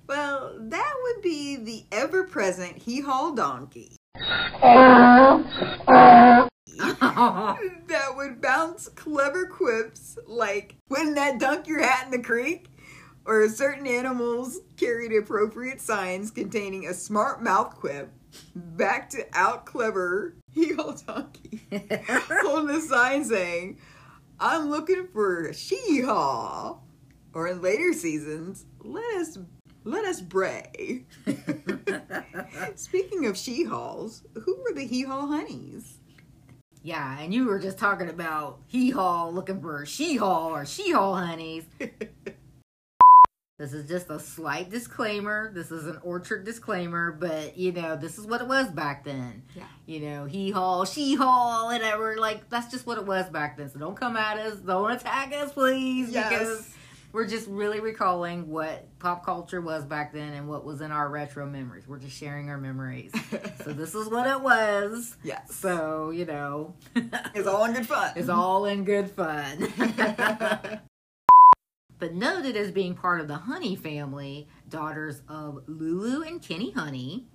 Well, 0.06 0.56
that 0.58 0.94
would 1.02 1.22
be 1.22 1.56
the 1.56 1.84
ever 1.92 2.24
present 2.24 2.78
Hee 2.78 3.00
Haw 3.00 3.30
Donkey. 3.30 3.96
that 6.80 8.12
would 8.16 8.40
bounce 8.40 8.88
clever 8.88 9.46
quips 9.46 10.18
like, 10.26 10.76
wouldn't 10.88 11.14
that 11.14 11.38
dunk 11.38 11.66
your 11.66 11.82
hat 11.82 12.06
in 12.06 12.10
the 12.10 12.22
creek? 12.22 12.66
Or 13.24 13.48
certain 13.48 13.86
animals 13.86 14.60
carried 14.76 15.12
appropriate 15.12 15.80
signs 15.80 16.30
containing 16.30 16.86
a 16.86 16.94
smart 16.94 17.42
mouth 17.42 17.76
quip 17.76 18.10
back 18.54 19.10
to 19.10 19.26
out 19.32 19.66
clever 19.66 20.34
Hee 20.52 20.74
Haw 20.74 20.92
Donkey. 20.92 21.62
holding 22.42 22.76
a 22.76 22.80
sign 22.80 23.24
saying, 23.24 23.78
I'm 24.38 24.70
looking 24.70 25.08
for 25.12 25.52
She 25.52 26.00
Haw. 26.02 26.78
Or 27.32 27.46
in 27.46 27.62
later 27.62 27.92
seasons, 27.92 28.66
let 28.82 29.04
us 29.16 29.38
let 29.84 30.04
us 30.04 30.20
bray. 30.20 31.04
Speaking 32.74 33.26
of 33.26 33.36
she 33.36 33.64
haws, 33.64 34.24
who 34.34 34.60
were 34.62 34.74
the 34.74 34.84
hee 34.84 35.04
haw 35.04 35.26
honeys? 35.26 35.98
yeah, 36.82 37.18
and 37.20 37.32
you 37.34 37.46
were 37.46 37.58
just 37.58 37.78
talking 37.78 38.08
about 38.08 38.60
hee 38.66 38.90
haw 38.90 39.28
looking 39.28 39.60
for 39.60 39.84
she 39.86 40.16
haw 40.16 40.48
or 40.48 40.64
she 40.66 40.92
haw 40.92 41.14
honeys. 41.14 41.64
This 43.60 43.74
is 43.74 43.86
just 43.86 44.08
a 44.08 44.18
slight 44.18 44.70
disclaimer. 44.70 45.52
This 45.52 45.70
is 45.70 45.86
an 45.86 45.98
orchard 46.02 46.46
disclaimer, 46.46 47.12
but 47.12 47.58
you 47.58 47.72
know, 47.72 47.94
this 47.94 48.16
is 48.16 48.26
what 48.26 48.40
it 48.40 48.48
was 48.48 48.70
back 48.70 49.04
then. 49.04 49.42
Yeah. 49.54 49.64
You 49.84 50.00
know, 50.00 50.24
hee 50.24 50.50
haw, 50.50 50.86
she 50.86 51.14
haw, 51.14 51.66
whatever. 51.66 52.16
Like, 52.16 52.48
that's 52.48 52.70
just 52.70 52.86
what 52.86 52.96
it 52.96 53.04
was 53.04 53.28
back 53.28 53.58
then. 53.58 53.68
So 53.68 53.78
don't 53.78 53.94
come 53.94 54.16
at 54.16 54.38
us. 54.38 54.60
Don't 54.60 54.90
attack 54.90 55.34
us, 55.34 55.52
please. 55.52 56.08
Yes. 56.08 56.30
Because 56.30 56.74
we're 57.12 57.26
just 57.26 57.48
really 57.48 57.80
recalling 57.80 58.48
what 58.48 58.88
pop 58.98 59.26
culture 59.26 59.60
was 59.60 59.84
back 59.84 60.14
then 60.14 60.32
and 60.32 60.48
what 60.48 60.64
was 60.64 60.80
in 60.80 60.90
our 60.90 61.10
retro 61.10 61.44
memories. 61.44 61.86
We're 61.86 61.98
just 61.98 62.16
sharing 62.16 62.48
our 62.48 62.56
memories. 62.56 63.12
so 63.62 63.74
this 63.74 63.94
is 63.94 64.08
what 64.08 64.26
it 64.26 64.40
was. 64.40 65.18
yes. 65.22 65.54
So, 65.54 66.08
you 66.12 66.24
know, 66.24 66.76
it's 67.34 67.46
all 67.46 67.66
in 67.66 67.74
good 67.74 67.86
fun. 67.86 68.12
it's 68.16 68.30
all 68.30 68.64
in 68.64 68.84
good 68.84 69.10
fun. 69.10 70.80
but 72.00 72.14
noted 72.14 72.56
as 72.56 72.72
being 72.72 72.94
part 72.94 73.20
of 73.20 73.28
the 73.28 73.36
Honey 73.36 73.76
family, 73.76 74.48
daughters 74.68 75.20
of 75.28 75.62
Lulu 75.66 76.22
and 76.22 76.42
Kenny 76.42 76.72
Honey, 76.72 77.26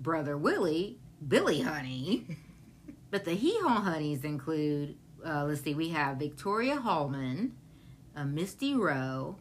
brother 0.00 0.36
Willie, 0.36 0.98
Billy 1.26 1.60
Honey. 1.60 2.36
but 3.10 3.24
the 3.24 3.34
Hee 3.34 3.56
Haw 3.62 3.80
Honeys 3.80 4.24
include, 4.24 4.96
uh, 5.24 5.44
let's 5.44 5.62
see, 5.62 5.74
we 5.74 5.90
have 5.90 6.18
Victoria 6.18 6.76
Hallman, 6.76 7.52
uh, 8.16 8.24
Misty 8.24 8.74
Rowe, 8.74 9.36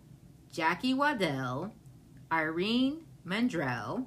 Jackie 0.53 0.93
Waddell, 0.93 1.73
Irene 2.31 3.01
Mandrell. 3.25 4.05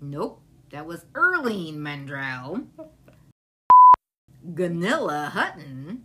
Nope, 0.00 0.40
that 0.70 0.86
was 0.86 1.04
Irlene 1.14 1.76
Mandrell. 1.76 2.66
Gunilla 4.54 5.30
Hutton, 5.34 6.04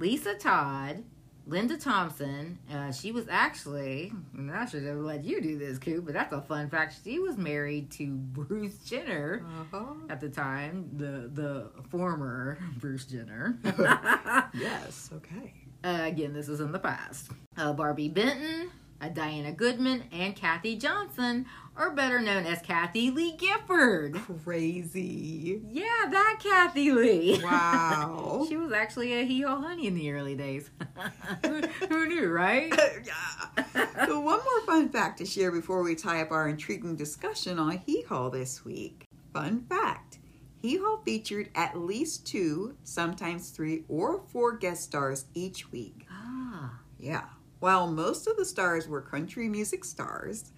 Lisa 0.00 0.34
Todd, 0.34 1.04
Linda 1.46 1.76
Thompson. 1.76 2.58
Uh, 2.72 2.90
she 2.92 3.12
was 3.12 3.26
actually, 3.30 4.12
I 4.52 4.66
should 4.66 4.82
have 4.84 4.96
let 4.98 5.24
you 5.24 5.40
do 5.40 5.56
this, 5.58 5.78
Coop, 5.78 6.04
but 6.04 6.14
that's 6.14 6.32
a 6.32 6.40
fun 6.42 6.68
fact. 6.68 6.96
She 7.04 7.18
was 7.20 7.36
married 7.36 7.90
to 7.92 8.06
Bruce 8.08 8.78
Jenner 8.78 9.44
Uh-huh. 9.60 9.84
at 10.10 10.20
the 10.20 10.28
time, 10.28 10.90
the 10.96 11.30
the 11.32 11.70
former 11.88 12.58
Bruce 12.78 13.04
Jenner. 13.06 13.56
Yes, 14.54 15.10
okay. 15.16 15.52
Uh, 15.84 16.00
again, 16.04 16.32
this 16.32 16.48
is 16.48 16.60
in 16.60 16.72
the 16.72 16.78
past. 16.78 17.30
Uh, 17.56 17.72
Barbi 17.72 18.08
Benton, 18.08 18.70
Diana 19.12 19.52
Goodman, 19.52 20.04
and 20.12 20.34
Kathie 20.34 20.76
Johnson, 20.76 21.46
or 21.76 21.90
better 21.94 22.20
known 22.20 22.46
as 22.46 22.60
Kathie 22.62 23.10
Lee 23.10 23.36
Gifford. 23.36 24.18
Crazy. 24.44 25.60
Yeah, 25.70 26.06
that 26.10 26.38
Kathie 26.42 26.92
Lee. 26.92 27.40
Wow. 27.42 28.46
she 28.48 28.56
was 28.56 28.72
actually 28.72 29.12
a 29.12 29.24
hee 29.24 29.42
haw 29.42 29.60
honey 29.60 29.86
in 29.86 29.94
the 29.94 30.10
early 30.10 30.34
days. 30.34 30.70
who, 31.88 32.06
knew, 32.08 32.28
right? 32.28 32.72
yeah. 33.04 34.06
So 34.06 34.20
one 34.20 34.40
more 34.42 34.60
fun 34.66 34.88
fact 34.88 35.18
to 35.18 35.26
share 35.26 35.52
before 35.52 35.82
we 35.82 35.94
tie 35.94 36.22
up 36.22 36.30
our 36.30 36.48
intriguing 36.48 36.96
discussion 36.96 37.58
on 37.58 37.78
Hee 37.78 38.02
Haw 38.08 38.30
this 38.30 38.64
week. 38.64 39.06
Fun 39.32 39.64
fact. 39.68 40.18
Hee 40.62 40.78
Haw 40.78 40.96
featured 41.04 41.50
at 41.54 41.76
least 41.76 42.26
two, 42.26 42.76
sometimes 42.84 43.50
three 43.50 43.84
or 43.88 44.22
four 44.28 44.56
guest 44.56 44.82
stars 44.84 45.26
each 45.34 45.70
week. 45.70 46.06
ah, 46.10 46.80
Yeah. 46.98 47.24
While 47.60 47.86
most 47.86 48.26
of 48.26 48.36
the 48.36 48.44
stars 48.44 48.86
were 48.86 49.00
country 49.00 49.48
music 49.48 49.84
stars, 49.84 50.52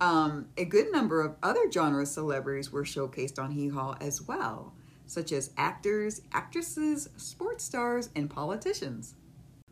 um, 0.00 0.48
a 0.56 0.64
good 0.64 0.92
number 0.92 1.20
of 1.20 1.36
other 1.42 1.70
genre 1.70 2.06
celebrities 2.06 2.70
were 2.70 2.84
showcased 2.84 3.38
on 3.38 3.50
Hee 3.50 3.68
Haw 3.68 3.96
as 4.00 4.22
well, 4.22 4.74
such 5.06 5.32
as 5.32 5.50
actors, 5.56 6.22
actresses, 6.32 7.08
sports 7.16 7.64
stars, 7.64 8.10
and 8.14 8.30
politicians. 8.30 9.14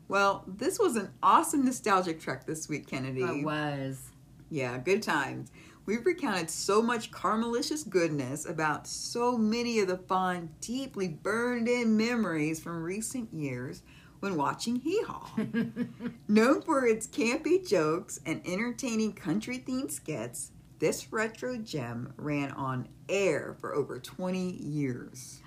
Well, 0.08 0.44
this 0.46 0.78
was 0.78 0.96
an 0.96 1.10
awesome 1.22 1.64
nostalgic 1.64 2.20
trek 2.20 2.46
this 2.46 2.68
week, 2.68 2.86
Kennedy. 2.86 3.22
it 3.22 3.44
was. 3.44 4.10
Yeah, 4.50 4.78
good 4.78 5.02
times. 5.02 5.50
We've 5.86 6.04
recounted 6.04 6.48
so 6.48 6.80
much 6.80 7.10
Carmelicious 7.10 7.88
goodness 7.88 8.46
about 8.46 8.86
so 8.86 9.36
many 9.36 9.80
of 9.80 9.88
the 9.88 9.98
fond, 9.98 10.48
deeply 10.60 11.08
burned 11.08 11.68
in 11.68 11.96
memories 11.96 12.60
from 12.60 12.82
recent 12.82 13.32
years 13.34 13.82
when 14.24 14.36
watching 14.36 14.76
Hee 14.76 15.02
Haw. 15.02 15.28
Known 16.28 16.62
for 16.62 16.86
its 16.86 17.06
campy 17.06 17.68
jokes 17.68 18.18
and 18.24 18.40
entertaining 18.46 19.12
country 19.12 19.58
themed 19.58 19.90
skits, 19.90 20.50
this 20.78 21.12
retro 21.12 21.58
gem 21.58 22.14
ran 22.16 22.50
on 22.52 22.88
air 23.10 23.54
for 23.60 23.74
over 23.74 24.00
20 24.00 24.38
years. 24.38 25.40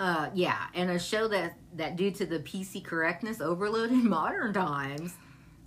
Uh, 0.00 0.30
yeah, 0.32 0.68
and 0.74 0.90
a 0.90 0.98
show 0.98 1.28
that 1.28 1.58
that 1.74 1.96
due 1.96 2.10
to 2.10 2.24
the 2.24 2.38
PC 2.38 2.82
correctness 2.82 3.42
overload 3.42 3.90
in 3.90 4.08
modern 4.08 4.54
times, 4.54 5.12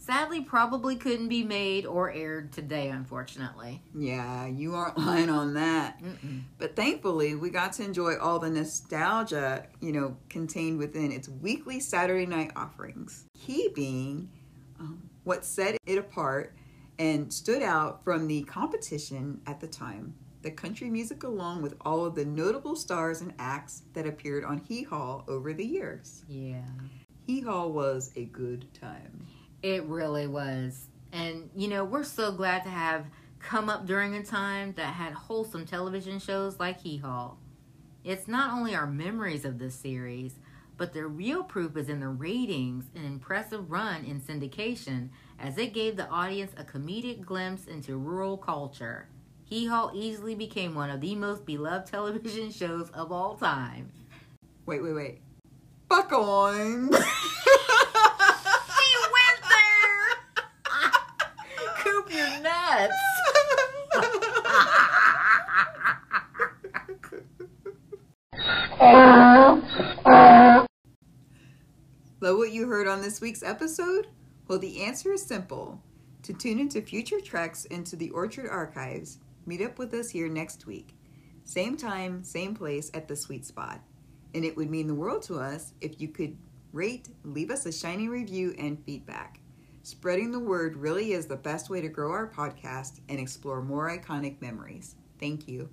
sadly 0.10 0.42
probably 0.42 0.96
couldn't 0.96 1.28
be 1.28 1.44
made 1.44 1.86
or 1.86 2.12
aired 2.12 2.52
today, 2.52 2.90
unfortunately. 2.90 3.82
Yeah, 3.96 4.48
you 4.48 4.74
aren't 4.74 4.98
lying 4.98 5.30
on 5.30 5.54
that. 5.54 6.02
Mm-mm. 6.02 6.42
But 6.58 6.76
thankfully, 6.76 7.36
we 7.36 7.52
got 7.52 7.74
to 7.74 7.84
enjoy 7.84 8.18
all 8.18 8.40
the 8.40 8.50
nostalgia, 8.50 9.68
you 9.82 9.92
know, 9.92 10.18
contained 10.28 10.80
within 10.80 11.12
its 11.12 11.30
weekly 11.30 11.80
Saturday 11.80 12.26
night 12.26 12.52
offerings. 12.56 13.26
Key 13.38 13.70
being 13.76 14.30
um, 14.80 15.10
what 15.26 15.46
set 15.46 15.78
it 15.86 15.98
apart 16.00 16.56
and 16.98 17.32
stood 17.32 17.62
out 17.62 18.04
from 18.04 18.28
the 18.28 18.42
competition 18.44 19.42
at 19.46 19.60
the 19.60 19.68
time 19.68 20.16
the 20.42 20.50
country 20.50 20.90
music, 20.90 21.24
along 21.24 21.62
with 21.62 21.76
all 21.82 22.06
of 22.06 22.16
the 22.16 22.24
notable 22.24 22.74
stars 22.74 23.20
and 23.20 23.34
acts 23.38 23.84
that 23.92 24.08
appeared 24.08 24.46
on 24.46 24.58
Hee 24.58 24.84
Haw 24.84 25.22
over 25.28 25.52
the 25.52 25.66
years. 25.66 26.24
Yeah. 26.30 26.64
Hee 27.28 27.42
Haw 27.42 27.68
was 27.68 28.12
a 28.16 28.24
good 28.24 28.74
time. 28.74 29.28
It 29.62 29.84
really 29.86 30.28
was. 30.28 30.88
And, 31.12 31.50
you 31.56 31.68
know, 31.68 31.84
we're 31.84 32.04
so 32.04 32.32
glad 32.32 32.64
to 32.64 32.70
have 32.70 33.06
come 33.40 33.70
up 33.70 33.86
during 33.86 34.16
a 34.16 34.24
time 34.24 34.74
that 34.74 34.94
had 34.94 35.14
wholesome 35.14 35.66
television 35.66 36.20
shows 36.20 36.60
like 36.60 36.82
Hee 36.82 36.98
Haw. 36.98 37.34
It's 38.04 38.28
not 38.28 38.54
only 38.54 38.76
our 38.76 38.88
memories 38.88 39.46
of 39.46 39.60
this 39.60 39.76
series, 39.76 40.36
but 40.78 40.94
the 40.94 41.06
real 41.06 41.44
proof 41.44 41.76
is 41.76 41.90
in 41.90 42.00
the 42.00 42.08
ratings 42.08 42.86
and 42.96 43.06
impressive 43.06 43.70
run 43.70 44.06
in 44.06 44.22
syndication 44.22 45.10
as 45.38 45.58
it 45.58 45.74
gave 45.74 45.98
the 45.98 46.08
audience 46.08 46.54
a 46.58 46.64
comedic 46.64 47.26
glimpse 47.26 47.66
into 47.66 47.98
rural 47.98 48.38
culture. 48.38 49.08
Hee 49.44 49.66
Haw 49.66 49.92
easily 49.94 50.36
became 50.36 50.76
one 50.76 50.90
of 50.90 51.02
the 51.02 51.16
most 51.16 51.46
beloved 51.46 51.88
television 51.88 52.52
shows 52.54 52.90
of 52.92 53.12
all 53.12 53.36
time. 53.36 53.92
Wait, 54.66 54.82
wait, 54.82 54.94
wait. 54.94 55.22
Fuck 55.90 56.14
on! 56.14 56.92
He 58.80 58.96
went 59.12 59.42
there! 59.50 60.06
Coop, 61.78 62.12
you're 62.12 62.40
nuts! 62.42 62.94
Love 72.22 72.38
what 72.38 72.52
you 72.52 72.68
heard 72.68 72.88
on 73.00 73.06
this 73.06 73.22
week's 73.22 73.44
episode? 73.44 74.08
Well, 74.50 74.60
the 74.60 74.84
answer 74.84 75.14
is 75.14 75.26
simple. 75.26 75.82
To 76.24 76.34
tune 76.34 76.60
into 76.60 76.82
future 76.82 77.22
treks 77.22 77.64
into 77.64 77.96
the 77.96 78.10
Orchard 78.10 78.50
Archives, 78.50 79.20
meet 79.46 79.62
up 79.62 79.80
with 79.80 79.94
us 79.94 80.10
here 80.10 80.28
next 80.28 80.66
week. 80.66 80.98
Same 81.46 81.78
time, 81.78 82.26
same 82.26 82.54
place 82.54 82.92
at 82.94 83.08
the 83.08 83.16
Sweet 83.16 83.46
Spot. 83.46 83.80
And 84.36 84.44
it 84.44 84.58
would 84.58 84.70
mean 84.70 84.88
the 84.88 84.94
world 84.94 85.22
to 85.24 85.40
us 85.40 85.72
if 85.80 86.02
you 86.02 86.10
could 86.10 86.36
rate, 86.74 87.08
leave 87.24 87.52
us 87.52 87.66
a 87.66 87.72
shiny 87.72 88.10
review, 88.10 88.54
and 88.60 88.84
feedback. 88.84 89.40
Spreading 89.84 90.34
the 90.34 90.40
word 90.40 90.76
really 90.76 91.14
is 91.14 91.26
the 91.26 91.38
best 91.38 91.70
way 91.70 91.80
to 91.80 91.88
grow 91.88 92.12
our 92.12 92.28
podcast 92.28 93.00
and 93.08 93.18
explore 93.18 93.62
more 93.62 93.90
iconic 93.90 94.42
memories. 94.42 94.96
Thank 95.22 95.48
you. 95.48 95.70